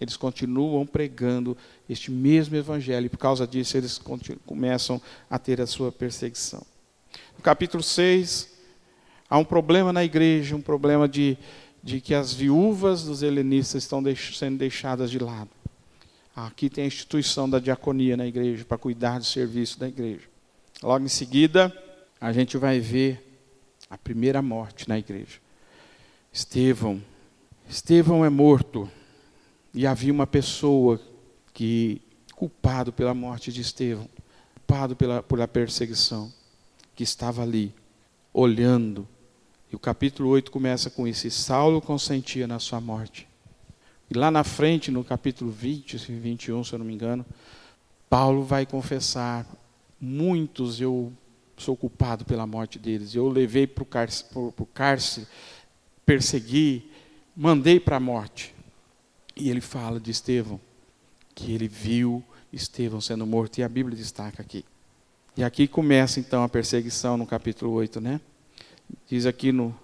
[0.00, 1.56] Eles continuam pregando
[1.88, 4.00] este mesmo evangelho e por causa disso eles
[4.44, 5.00] começam
[5.30, 6.62] a ter a sua perseguição.
[7.36, 8.52] No capítulo 6,
[9.30, 11.38] há um problema na igreja, um problema de,
[11.82, 15.50] de que as viúvas dos helenistas estão deix, sendo deixadas de lado.
[16.34, 20.26] Aqui tem a instituição da diaconia na igreja, para cuidar do serviço da igreja.
[20.82, 21.72] Logo em seguida,
[22.20, 23.24] a gente vai ver
[23.88, 25.43] a primeira morte na igreja.
[26.34, 27.00] Estevão.
[27.68, 28.90] Estevão é morto.
[29.72, 31.00] E havia uma pessoa
[31.52, 32.02] que,
[32.34, 34.08] culpado pela morte de Estevão,
[34.56, 36.32] culpado pela, pela perseguição,
[36.96, 37.72] que estava ali,
[38.32, 39.06] olhando.
[39.72, 41.28] E o capítulo 8 começa com isso.
[41.28, 43.28] E Saulo consentia na sua morte.
[44.10, 47.24] E lá na frente, no capítulo 20 e 21, se eu não me engano,
[48.10, 49.46] Paulo vai confessar:
[50.00, 51.12] muitos eu
[51.56, 53.14] sou culpado pela morte deles.
[53.14, 55.26] Eu levei para o cárcere,
[56.04, 56.90] persegui,
[57.36, 58.54] mandei para a morte.
[59.36, 60.60] E ele fala de Estevão,
[61.34, 64.64] que ele viu Estevão sendo morto, e a Bíblia destaca aqui.
[65.36, 68.20] E aqui começa então a perseguição no capítulo 8, né?
[69.08, 69.76] Diz aqui no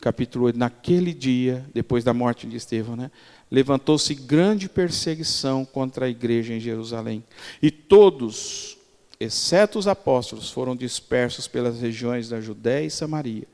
[0.00, 3.10] capítulo 8, naquele dia, depois da morte de Estevão, né?
[3.48, 7.22] Levantou-se grande perseguição contra a igreja em Jerusalém.
[7.62, 8.76] E todos,
[9.20, 13.46] exceto os apóstolos, foram dispersos pelas regiões da Judéia e Samaria.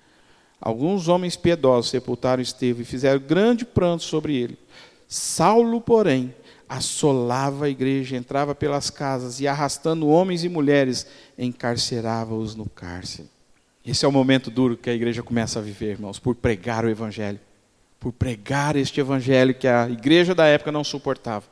[0.61, 4.59] Alguns homens piedosos sepultaram Estevão e fizeram grande pranto sobre ele.
[5.07, 6.35] Saulo, porém,
[6.69, 11.07] assolava a igreja, entrava pelas casas e, arrastando homens e mulheres,
[11.39, 13.29] encarcerava-os no cárcere.
[13.85, 16.91] Esse é o momento duro que a igreja começa a viver, irmãos, por pregar o
[16.91, 17.39] Evangelho.
[18.01, 21.45] Por pregar este Evangelho que a igreja da época não suportava.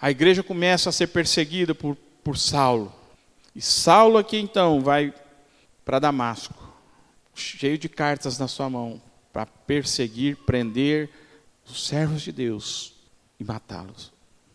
[0.00, 2.92] A igreja começa a ser perseguida por, por Saulo.
[3.56, 5.12] E Saulo aqui então vai
[5.84, 6.67] para Damasco,
[7.40, 9.00] cheio de cartas na sua mão,
[9.32, 11.10] para perseguir, prender
[11.68, 12.94] os servos de Deus
[13.38, 14.12] e matá-los.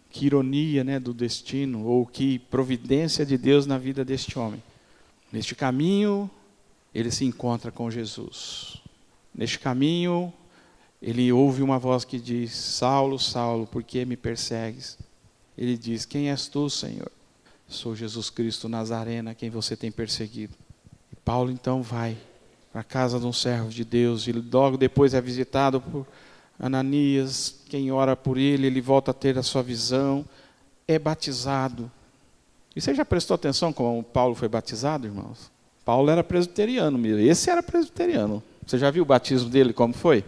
[0.09, 4.61] Que ironia né, do destino, ou que providência de Deus na vida deste homem.
[5.31, 6.29] Neste caminho,
[6.93, 8.81] ele se encontra com Jesus.
[9.33, 10.31] Neste caminho,
[11.01, 14.97] ele ouve uma voz que diz: Saulo, Saulo, por que me persegues?
[15.57, 17.11] Ele diz: Quem és tu, Senhor?
[17.67, 20.53] Sou Jesus Cristo Nazarena, quem você tem perseguido.
[21.11, 22.15] E Paulo então vai
[22.73, 26.07] para a casa de um servo de Deus e logo depois é visitado por
[26.59, 30.25] Ananias, quem ora por ele, ele volta a ter a sua visão,
[30.87, 31.91] é batizado.
[32.75, 35.51] E você já prestou atenção como Paulo foi batizado, irmãos?
[35.85, 37.19] Paulo era presbiteriano mesmo.
[37.19, 38.41] Esse era presbiteriano.
[38.65, 40.23] Você já viu o batismo dele como foi?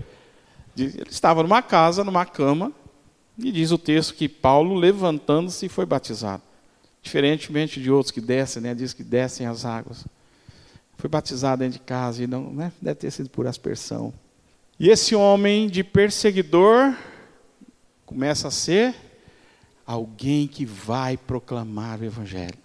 [0.78, 2.72] Ele estava numa casa, numa cama,
[3.40, 6.44] e diz o texto que Paulo, levantando-se, foi batizado.
[7.02, 8.76] Diferentemente de outros que descem, né?
[8.76, 10.06] diz que descem as águas.
[10.98, 12.72] Foi batizado dentro de casa, e não né?
[12.82, 14.14] deve ter sido por aspersão.
[14.80, 16.96] E esse homem de perseguidor
[18.06, 18.96] começa a ser
[19.86, 22.58] alguém que vai proclamar o Evangelho.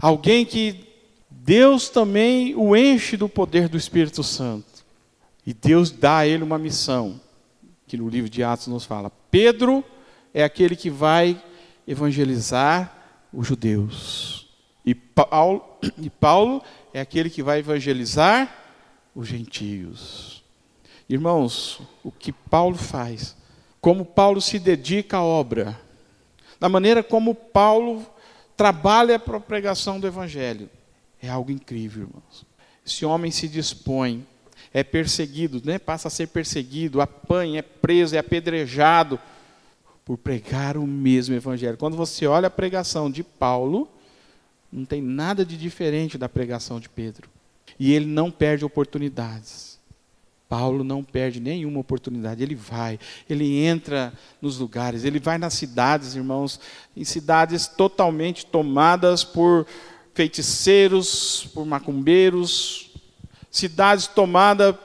[0.00, 0.86] Alguém que
[1.30, 4.84] Deus também o enche do poder do Espírito Santo.
[5.46, 7.20] E Deus dá a ele uma missão,
[7.86, 9.12] que no livro de Atos nos fala.
[9.30, 9.84] Pedro
[10.34, 11.40] é aquele que vai
[11.86, 12.92] evangelizar
[13.32, 14.48] os judeus.
[14.84, 15.64] E Paulo,
[15.98, 16.62] e Paulo
[16.96, 18.50] é aquele que vai evangelizar
[19.14, 20.42] os gentios.
[21.06, 23.36] Irmãos, o que Paulo faz,
[23.82, 25.78] como Paulo se dedica à obra,
[26.58, 28.06] da maneira como Paulo
[28.56, 30.70] trabalha para a pregação do Evangelho,
[31.20, 32.46] é algo incrível, irmãos.
[32.84, 34.26] Esse homem se dispõe,
[34.72, 35.78] é perseguido, né?
[35.78, 39.20] passa a ser perseguido, apanha, é preso, é apedrejado
[40.02, 41.76] por pregar o mesmo Evangelho.
[41.76, 43.86] Quando você olha a pregação de Paulo,
[44.72, 47.28] não tem nada de diferente da pregação de Pedro.
[47.78, 49.76] E ele não perde oportunidades.
[50.48, 56.14] Paulo não perde nenhuma oportunidade, ele vai, ele entra nos lugares, ele vai nas cidades,
[56.14, 56.60] irmãos,
[56.96, 59.66] em cidades totalmente tomadas por
[60.14, 62.92] feiticeiros, por macumbeiros,
[63.50, 64.76] cidades tomadas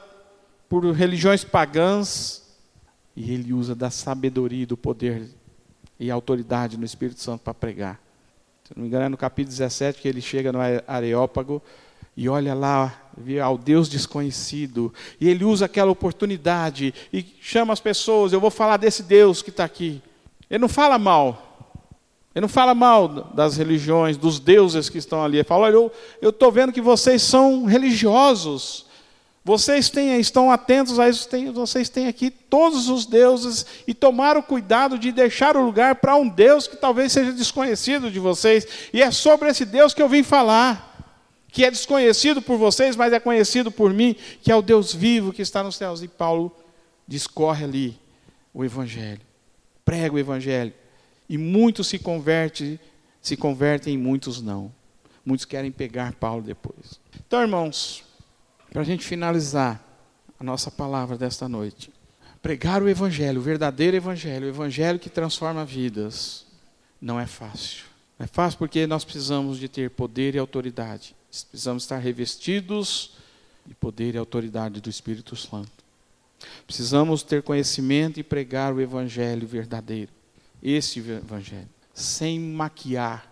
[0.68, 2.42] por religiões pagãs,
[3.14, 5.28] e ele usa da sabedoria, do poder
[5.98, 8.00] e autoridade no Espírito Santo para pregar.
[8.64, 11.60] Se não me engano, é no capítulo 17 que ele chega no Areópago,
[12.16, 13.10] e olha lá
[13.42, 18.32] ao Deus desconhecido, e ele usa aquela oportunidade e chama as pessoas.
[18.32, 20.00] Eu vou falar desse Deus que está aqui.
[20.48, 21.48] Ele não fala mal.
[22.34, 25.38] Ele não fala mal das religiões, dos deuses que estão ali.
[25.38, 28.86] Ele fala: olha, eu estou vendo que vocês são religiosos.
[29.44, 34.96] Vocês têm, estão atentos a isso, vocês têm aqui todos os deuses e tomaram cuidado
[34.96, 38.66] de deixar o lugar para um Deus que talvez seja desconhecido de vocês.
[38.92, 41.16] E é sobre esse Deus que eu vim falar,
[41.48, 45.32] que é desconhecido por vocês, mas é conhecido por mim, que é o Deus vivo
[45.32, 46.04] que está nos céus.
[46.04, 46.54] E Paulo
[47.06, 47.98] discorre ali
[48.54, 49.22] o Evangelho,
[49.84, 50.72] prega o Evangelho.
[51.28, 52.78] E muitos se convertem,
[53.20, 54.72] se convertem e muitos não.
[55.24, 57.00] Muitos querem pegar Paulo depois.
[57.26, 58.04] Então, irmãos,
[58.72, 59.80] para a gente finalizar
[60.40, 61.92] a nossa palavra desta noite,
[62.40, 66.46] pregar o Evangelho, o verdadeiro Evangelho, o Evangelho que transforma vidas,
[67.00, 67.84] não é fácil.
[68.18, 71.14] Não é fácil porque nós precisamos de ter poder e autoridade.
[71.50, 73.12] Precisamos estar revestidos
[73.66, 75.70] de poder e autoridade do Espírito Santo.
[76.66, 80.10] Precisamos ter conhecimento e pregar o Evangelho verdadeiro.
[80.62, 81.68] Esse Evangelho.
[81.92, 83.30] Sem maquiar,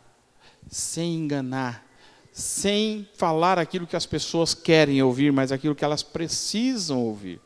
[0.68, 1.89] sem enganar,
[2.32, 7.40] sem falar aquilo que as pessoas querem ouvir, mas aquilo que elas precisam ouvir,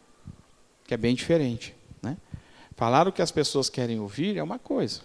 [0.87, 1.75] que é bem diferente.
[2.03, 2.17] Né?
[2.77, 5.01] Falar o que as pessoas querem ouvir é uma coisa.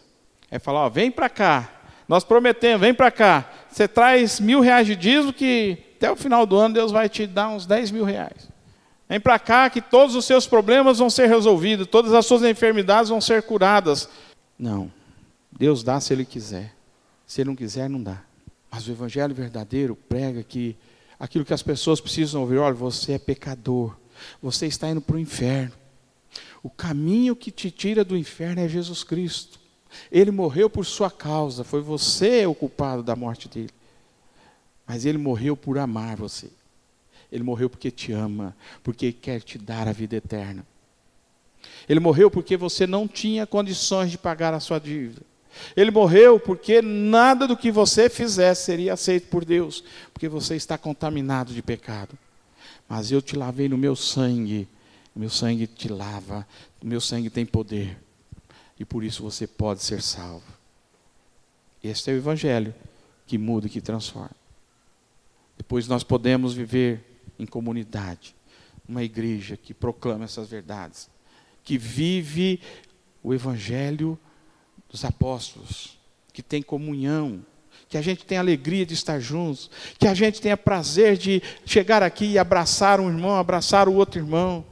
[0.51, 4.87] É falar, ó, vem para cá, nós prometemos, vem para cá, você traz mil reais
[4.87, 8.05] de dízimo que até o final do ano Deus vai te dar uns 10 mil
[8.05, 8.49] reais.
[9.07, 13.09] Vem para cá que todos os seus problemas vão ser resolvidos, todas as suas enfermidades
[13.09, 14.07] vão ser curadas.
[14.57, 14.91] Não,
[15.51, 16.73] Deus dá se Ele quiser,
[17.25, 18.21] se Ele não quiser, não dá.
[18.71, 20.75] Mas o evangelho verdadeiro prega que
[21.19, 23.95] aquilo que as pessoas precisam ouvir, olha, você é pecador,
[24.41, 25.73] você está indo para o inferno.
[26.61, 29.59] O caminho que te tira do inferno é Jesus Cristo.
[30.11, 33.71] Ele morreu por sua causa, foi você o culpado da morte dele.
[34.85, 36.49] Mas ele morreu por amar você.
[37.31, 40.65] Ele morreu porque te ama, porque quer te dar a vida eterna.
[41.87, 45.21] Ele morreu porque você não tinha condições de pagar a sua dívida.
[45.75, 49.83] Ele morreu porque nada do que você fizesse seria aceito por Deus,
[50.13, 52.17] porque você está contaminado de pecado.
[52.87, 54.67] Mas eu te lavei no meu sangue,
[55.15, 56.47] meu sangue te lava,
[56.83, 57.97] meu sangue tem poder,
[58.79, 60.45] e por isso você pode ser salvo.
[61.83, 62.73] Este é o Evangelho
[63.27, 64.35] que muda e que transforma.
[65.57, 68.35] Depois nós podemos viver em comunidade,
[68.87, 71.09] uma igreja que proclama essas verdades,
[71.63, 72.59] que vive
[73.21, 74.17] o Evangelho
[74.89, 75.97] dos apóstolos,
[76.33, 77.45] que tem comunhão,
[77.87, 82.03] que a gente tem alegria de estar juntos, que a gente tenha prazer de chegar
[82.03, 84.63] aqui e abraçar um irmão, abraçar o outro irmão.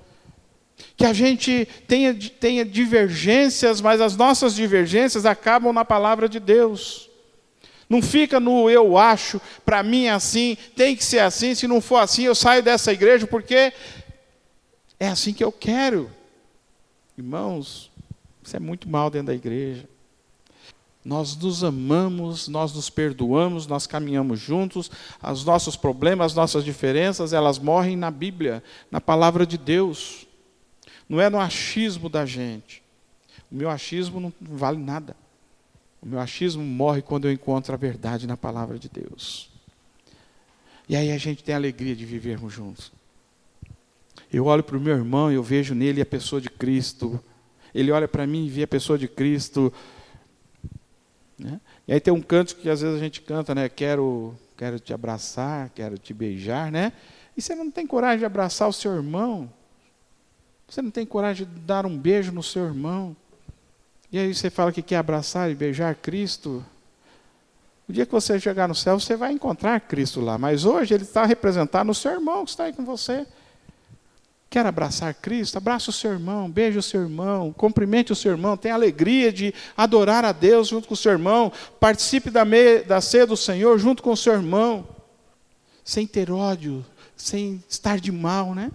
[0.96, 7.10] Que a gente tenha, tenha divergências, mas as nossas divergências acabam na palavra de Deus.
[7.90, 11.80] Não fica no eu acho, para mim é assim, tem que ser assim, se não
[11.80, 13.74] for assim eu saio dessa igreja porque
[15.00, 16.12] é assim que eu quero.
[17.18, 17.90] Irmãos,
[18.44, 19.88] isso é muito mal dentro da igreja.
[21.08, 24.92] Nós nos amamos, nós nos perdoamos, nós caminhamos juntos,
[25.24, 30.28] os nossos problemas, as nossas diferenças, elas morrem na Bíblia, na palavra de Deus.
[31.08, 32.84] Não é no achismo da gente.
[33.50, 35.16] O meu achismo não vale nada.
[36.02, 39.50] O meu achismo morre quando eu encontro a verdade na palavra de Deus.
[40.90, 42.92] E aí a gente tem a alegria de vivermos juntos.
[44.30, 47.18] Eu olho para o meu irmão e eu vejo nele a pessoa de Cristo.
[47.74, 49.72] Ele olha para mim e vê a pessoa de Cristo.
[51.38, 51.60] Né?
[51.88, 53.70] E aí tem um canto que às vezes a gente canta, né?
[53.70, 56.94] Quero, quero te abraçar, quero te beijar, né?
[57.36, 59.52] E você não tem coragem de abraçar o seu irmão?
[60.68, 63.16] Você não tem coragem de dar um beijo no seu irmão?
[64.12, 66.66] E aí você fala que quer abraçar e beijar Cristo?
[67.88, 70.38] O dia que você chegar no céu, você vai encontrar Cristo lá.
[70.38, 73.26] Mas hoje ele está representado no seu irmão que está aí com você.
[74.50, 75.58] Quer abraçar Cristo?
[75.58, 79.54] Abraça o seu irmão, beije o seu irmão, cumprimente o seu irmão, tenha alegria de
[79.76, 83.78] adorar a Deus junto com o seu irmão, participe da, me, da ceia do Senhor
[83.78, 84.88] junto com o seu irmão,
[85.84, 88.72] sem ter ódio, sem estar de mal, né?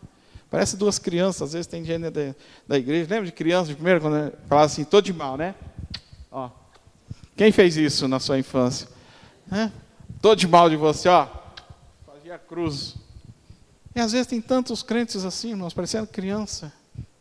[0.51, 2.35] Parece duas crianças, às vezes tem gente da,
[2.69, 5.55] da igreja, lembra de criança de primeiro, quando falava assim, todo de mal, né?
[6.31, 6.51] Ó,
[7.35, 8.87] quem fez isso na sua infância?
[10.21, 11.27] Todo de mal de você, ó,
[12.07, 13.02] fazia cruz.
[13.95, 16.73] E às vezes tem tantos crentes assim, irmãos, parecendo criança,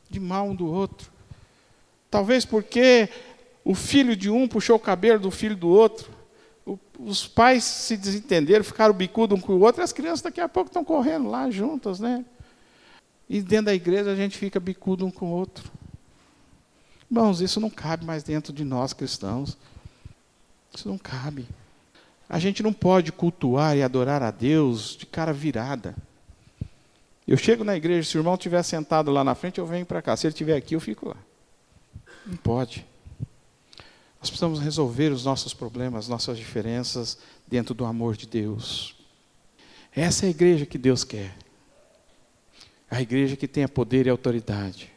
[0.09, 1.11] de mal um do outro.
[2.09, 3.09] Talvez porque
[3.63, 6.09] o filho de um puxou o cabelo do filho do outro.
[6.99, 10.47] Os pais se desentenderam, ficaram bicudo um com o outro, e as crianças daqui a
[10.47, 12.23] pouco estão correndo lá juntas, né?
[13.27, 15.71] E dentro da igreja a gente fica bicudo um com o outro.
[17.09, 19.57] Irmãos, isso não cabe mais dentro de nós cristãos.
[20.73, 21.47] Isso não cabe.
[22.29, 25.95] A gente não pode cultuar e adorar a Deus de cara virada.
[27.31, 30.01] Eu chego na igreja, se o irmão estiver sentado lá na frente, eu venho para
[30.01, 30.17] cá.
[30.17, 31.15] Se ele estiver aqui, eu fico lá.
[32.25, 32.85] Não pode.
[34.19, 37.17] Nós precisamos resolver os nossos problemas, nossas diferenças
[37.47, 38.97] dentro do amor de Deus.
[39.95, 41.33] Essa é a igreja que Deus quer.
[42.89, 44.91] A igreja que tenha poder e autoridade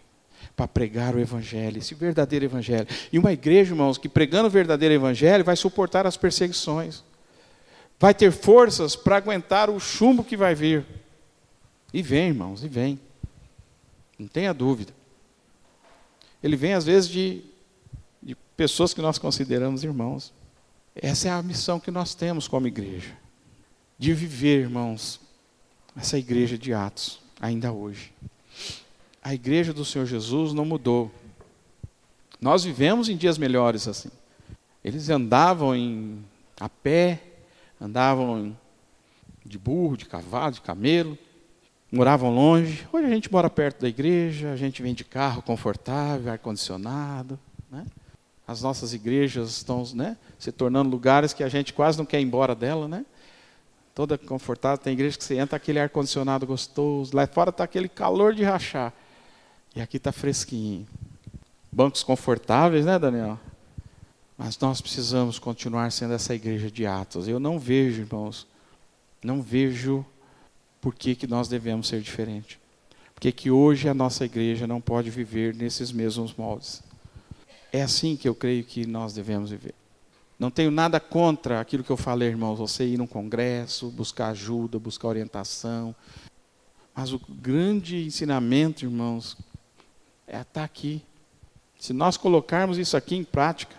[0.56, 2.88] para pregar o evangelho, esse verdadeiro evangelho.
[3.12, 7.04] E uma igreja, irmãos, que pregando o verdadeiro evangelho vai suportar as perseguições.
[7.96, 10.84] Vai ter forças para aguentar o chumbo que vai vir.
[11.94, 13.00] E vem, irmãos, e vem.
[14.18, 14.92] Não tenha dúvida.
[16.42, 17.42] Ele vem às vezes de,
[18.22, 20.30] de pessoas que nós consideramos irmãos.
[20.94, 23.16] Essa é a missão que nós temos como igreja.
[23.98, 25.18] De viver, irmãos,
[25.96, 28.12] essa igreja de Atos, ainda hoje
[29.24, 31.10] a igreja do Senhor Jesus não mudou.
[32.38, 34.10] Nós vivemos em dias melhores assim.
[34.84, 36.22] Eles andavam em,
[36.60, 37.22] a pé,
[37.80, 38.54] andavam
[39.42, 41.16] de burro, de cavalo, de camelo,
[41.94, 42.86] moravam longe.
[42.92, 47.38] Hoje a gente mora perto da igreja, a gente vem de carro confortável, ar-condicionado.
[47.70, 47.86] Né?
[48.46, 52.24] As nossas igrejas estão né, se tornando lugares que a gente quase não quer ir
[52.24, 53.06] embora dela, né?
[53.94, 58.34] Toda confortável, tem igreja que você entra, aquele ar-condicionado gostoso, lá fora está aquele calor
[58.34, 58.92] de rachar.
[59.74, 60.84] E aqui está fresquinho.
[61.70, 63.38] Bancos confortáveis, né, Daniel?
[64.36, 67.28] Mas nós precisamos continuar sendo essa igreja de Atos.
[67.28, 68.48] Eu não vejo, irmãos,
[69.22, 70.04] não vejo
[70.84, 72.58] por que, que nós devemos ser diferentes.
[73.14, 76.82] Porque que hoje a nossa igreja não pode viver nesses mesmos moldes.
[77.72, 79.74] É assim que eu creio que nós devemos viver.
[80.38, 84.78] Não tenho nada contra aquilo que eu falei, irmãos, você ir num congresso, buscar ajuda,
[84.78, 85.94] buscar orientação.
[86.94, 89.38] Mas o grande ensinamento, irmãos,
[90.26, 91.02] é estar tá aqui.
[91.80, 93.74] Se nós colocarmos isso aqui em prática,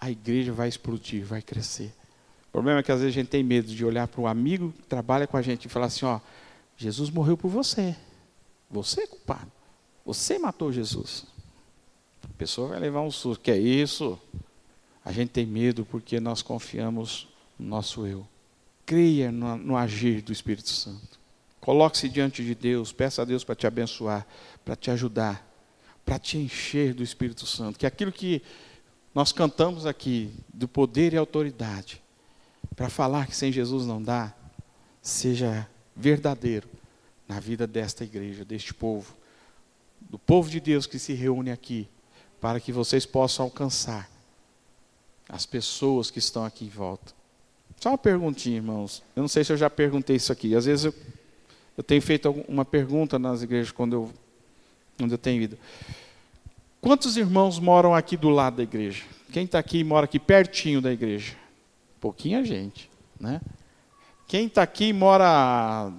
[0.00, 1.92] a igreja vai explodir, vai crescer.
[2.48, 4.72] O problema é que às vezes a gente tem medo de olhar para um amigo
[4.72, 6.20] que trabalha com a gente e falar assim: ó,
[6.76, 7.96] Jesus morreu por você.
[8.70, 9.50] Você é culpado.
[10.04, 11.26] Você matou Jesus.
[12.22, 13.42] A pessoa vai levar um susto.
[13.42, 14.18] Que é isso?
[15.04, 18.26] A gente tem medo porque nós confiamos no nosso eu.
[18.84, 21.18] Creia no, no agir do Espírito Santo.
[21.60, 24.26] Coloque-se diante de Deus, peça a Deus para te abençoar,
[24.64, 25.46] para te ajudar
[26.06, 27.80] para te encher do Espírito Santo.
[27.80, 28.40] Que aquilo que
[29.12, 32.00] nós cantamos aqui, do poder e autoridade,
[32.76, 34.32] para falar que sem Jesus não dá,
[35.02, 36.68] seja verdadeiro
[37.26, 39.14] na vida desta igreja, deste povo,
[40.00, 41.88] do povo de Deus que se reúne aqui,
[42.40, 44.08] para que vocês possam alcançar
[45.28, 47.12] as pessoas que estão aqui em volta.
[47.80, 49.02] Só uma perguntinha, irmãos.
[49.14, 50.54] Eu não sei se eu já perguntei isso aqui.
[50.54, 50.94] Às vezes eu,
[51.76, 54.12] eu tenho feito uma pergunta nas igrejas quando eu
[55.02, 55.58] onde eu tenho ido.
[56.80, 59.04] Quantos irmãos moram aqui do lado da igreja?
[59.32, 61.36] Quem está aqui mora aqui pertinho da igreja?
[62.00, 62.88] Pouquinha gente,
[63.18, 63.40] né?
[64.26, 65.92] Quem está aqui mora a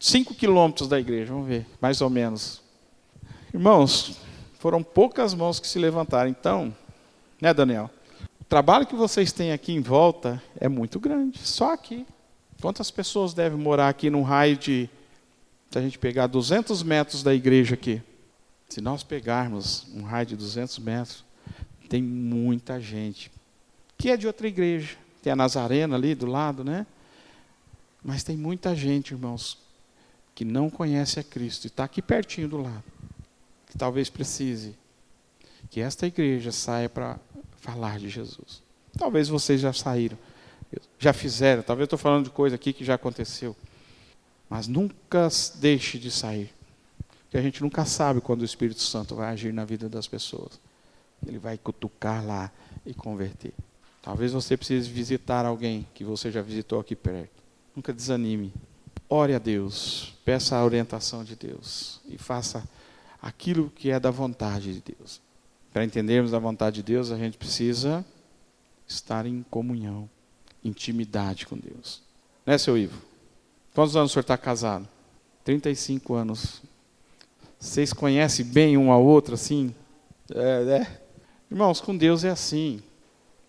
[0.00, 1.32] 5 quilômetros da igreja?
[1.32, 2.62] Vamos ver, mais ou menos.
[3.52, 4.16] Irmãos,
[4.58, 6.30] foram poucas mãos que se levantaram.
[6.30, 6.74] Então,
[7.40, 7.90] né, Daniel?
[8.40, 12.06] O trabalho que vocês têm aqui em volta é muito grande, só aqui.
[12.62, 14.88] Quantas pessoas devem morar aqui num raio de,
[15.70, 18.00] se a gente pegar 200 metros da igreja aqui?
[18.70, 21.24] Se nós pegarmos um raio de 200 metros,
[21.90, 23.30] tem muita gente
[23.98, 24.96] que é de outra igreja.
[25.22, 26.86] Tem a Nazarena ali do lado, né?
[28.02, 29.58] Mas tem muita gente, irmãos,
[30.34, 32.84] que não conhece a Cristo e está aqui pertinho do lado,
[33.66, 34.74] que talvez precise
[35.70, 37.18] que esta igreja saia para
[37.56, 38.62] falar de Jesus.
[38.96, 40.16] Talvez vocês já saíram,
[40.98, 43.56] já fizeram, talvez estou falando de coisa aqui que já aconteceu.
[44.48, 46.54] Mas nunca deixe de sair
[47.30, 50.60] que a gente nunca sabe quando o Espírito Santo vai agir na vida das pessoas.
[51.26, 52.52] Ele vai cutucar lá
[52.84, 53.52] e converter.
[54.00, 57.35] Talvez você precise visitar alguém que você já visitou aqui perto.
[57.76, 58.54] Nunca desanime.
[59.06, 62.66] Ore a Deus, peça a orientação de Deus e faça
[63.20, 65.20] aquilo que é da vontade de Deus.
[65.72, 68.02] Para entendermos a vontade de Deus, a gente precisa
[68.88, 70.08] estar em comunhão,
[70.64, 72.02] intimidade com Deus.
[72.46, 73.00] Né, seu Ivo?
[73.74, 74.88] Quantos anos o senhor está casado?
[75.44, 76.62] 35 anos.
[77.60, 79.74] Vocês conhecem bem um ao outro assim?
[80.30, 80.98] É, né?
[81.50, 82.80] Irmãos, com Deus é assim.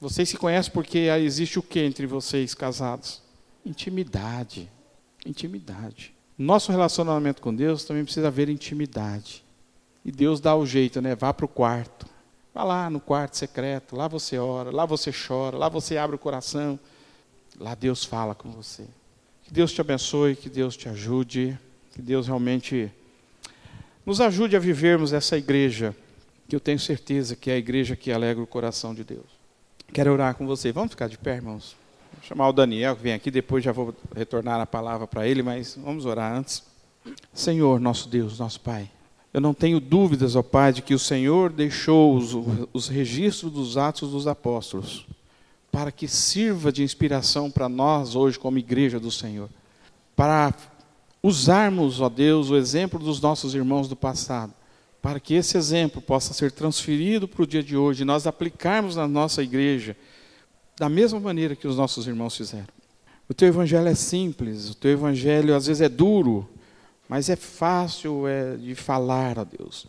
[0.01, 3.21] Vocês se conhecem porque existe o que entre vocês casados?
[3.67, 4.71] Intimidade.
[5.25, 6.13] Intimidade.
[6.37, 9.43] Nosso relacionamento com Deus também precisa haver intimidade.
[10.05, 11.15] E Deus dá o jeito, né?
[11.15, 12.07] Vá para o quarto.
[12.53, 13.93] Vá lá no quarto secreto.
[13.93, 16.79] Lá você ora, lá você chora, lá você abre o coração.
[17.59, 18.85] Lá Deus fala com você.
[19.43, 21.59] Que Deus te abençoe, que Deus te ajude,
[21.91, 22.89] que Deus realmente
[24.05, 25.93] nos ajude a vivermos essa igreja,
[26.47, 29.25] que eu tenho certeza que é a igreja que alegra o coração de Deus.
[29.91, 30.71] Quero orar com você.
[30.71, 31.75] Vamos ficar de pé, irmãos?
[32.27, 35.79] Chamar o Daniel, que vem aqui, depois já vou retornar a palavra para ele, mas
[35.81, 36.61] vamos orar antes.
[37.33, 38.91] Senhor, nosso Deus, nosso Pai,
[39.33, 42.33] Eu não tenho dúvidas, ó Pai, de que o Senhor deixou os,
[42.73, 45.05] os registros dos Atos dos Apóstolos
[45.71, 49.47] para que sirva de inspiração para nós hoje, como igreja do Senhor.
[50.13, 50.53] Para
[51.23, 54.53] usarmos, ó Deus, o exemplo dos nossos irmãos do passado,
[55.01, 59.07] para que esse exemplo possa ser transferido para o dia de hoje nós aplicarmos na
[59.07, 59.95] nossa igreja
[60.77, 62.67] da mesma maneira que os nossos irmãos fizeram.
[63.27, 66.47] O teu evangelho é simples, o teu evangelho às vezes é duro,
[67.09, 69.87] mas é fácil é, de falar a Deus.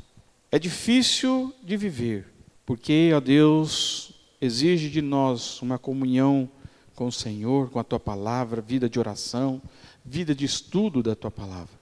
[0.50, 2.26] É difícil de viver,
[2.64, 6.48] porque, ó Deus, exige de nós uma comunhão
[6.94, 9.62] com o Senhor, com a tua palavra, vida de oração,
[10.04, 11.78] vida de estudo da tua palavra.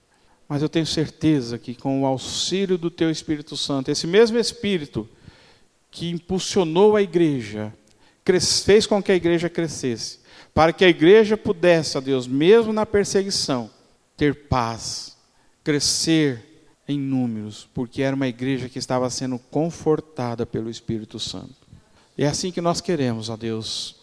[0.47, 5.07] Mas eu tenho certeza que com o auxílio do teu Espírito Santo, esse mesmo Espírito
[5.89, 7.73] que impulsionou a igreja,
[8.63, 10.19] fez com que a igreja crescesse,
[10.53, 13.69] para que a igreja pudesse, ó Deus, mesmo na perseguição,
[14.15, 15.15] ter paz,
[15.63, 16.43] crescer
[16.87, 21.55] em números, porque era uma igreja que estava sendo confortada pelo Espírito Santo.
[22.17, 23.97] E é assim que nós queremos, ó Deus,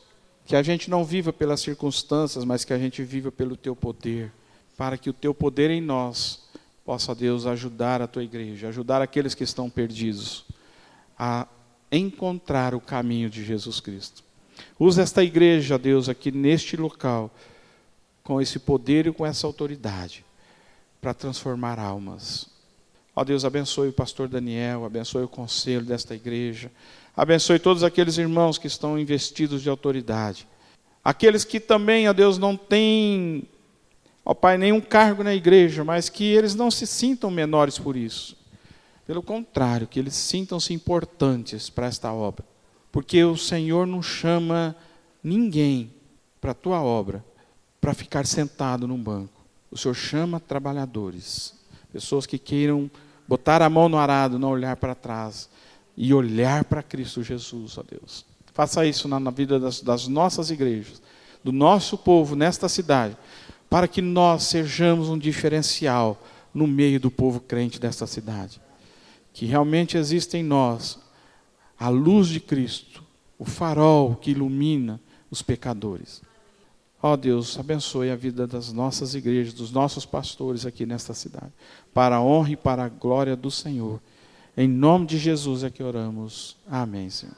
[0.46, 4.30] que a gente não viva pelas circunstâncias, mas que a gente viva pelo teu poder,
[4.76, 6.44] para que o teu poder em nós
[6.84, 10.44] possa, Deus, ajudar a tua igreja, ajudar aqueles que estão perdidos
[11.18, 11.46] a
[11.96, 14.22] encontrar o caminho de Jesus Cristo.
[14.78, 17.30] Usa esta igreja, Deus, aqui neste local,
[18.22, 20.24] com esse poder e com essa autoridade
[21.00, 22.48] para transformar almas.
[23.14, 26.70] Ó Deus, abençoe o pastor Daniel, abençoe o conselho desta igreja,
[27.16, 30.48] abençoe todos aqueles irmãos que estão investidos de autoridade.
[31.04, 33.44] Aqueles que também, ó Deus, não têm,
[34.24, 38.36] ó Pai, nenhum cargo na igreja, mas que eles não se sintam menores por isso.
[39.06, 42.44] Pelo contrário, que eles sintam-se importantes para esta obra.
[42.90, 44.74] Porque o Senhor não chama
[45.22, 45.92] ninguém
[46.40, 47.24] para a tua obra
[47.80, 49.44] para ficar sentado num banco.
[49.70, 51.54] O Senhor chama trabalhadores,
[51.92, 52.90] pessoas que queiram
[53.26, 55.48] botar a mão no arado, não olhar para trás
[55.96, 58.24] e olhar para Cristo Jesus, ó Deus.
[58.52, 61.02] Faça isso na, vida das, das nossas igrejas,
[61.42, 63.16] do nosso povo nesta cidade,
[63.68, 66.22] para que nós sejamos um diferencial
[66.54, 68.60] no meio do povo crente desta cidade.
[69.34, 70.98] Que realmente exista em nós
[71.78, 73.04] a luz de Cristo,
[73.38, 74.98] o farol que ilumina
[75.30, 76.22] os pecadores.
[77.02, 81.52] Ó oh Deus, abençoe a vida das nossas igrejas, dos nossos pastores aqui nesta cidade,
[81.92, 84.00] para a honra e para a glória do Senhor.
[84.56, 86.56] Em nome de Jesus é que oramos.
[86.66, 87.34] Amém, Senhor.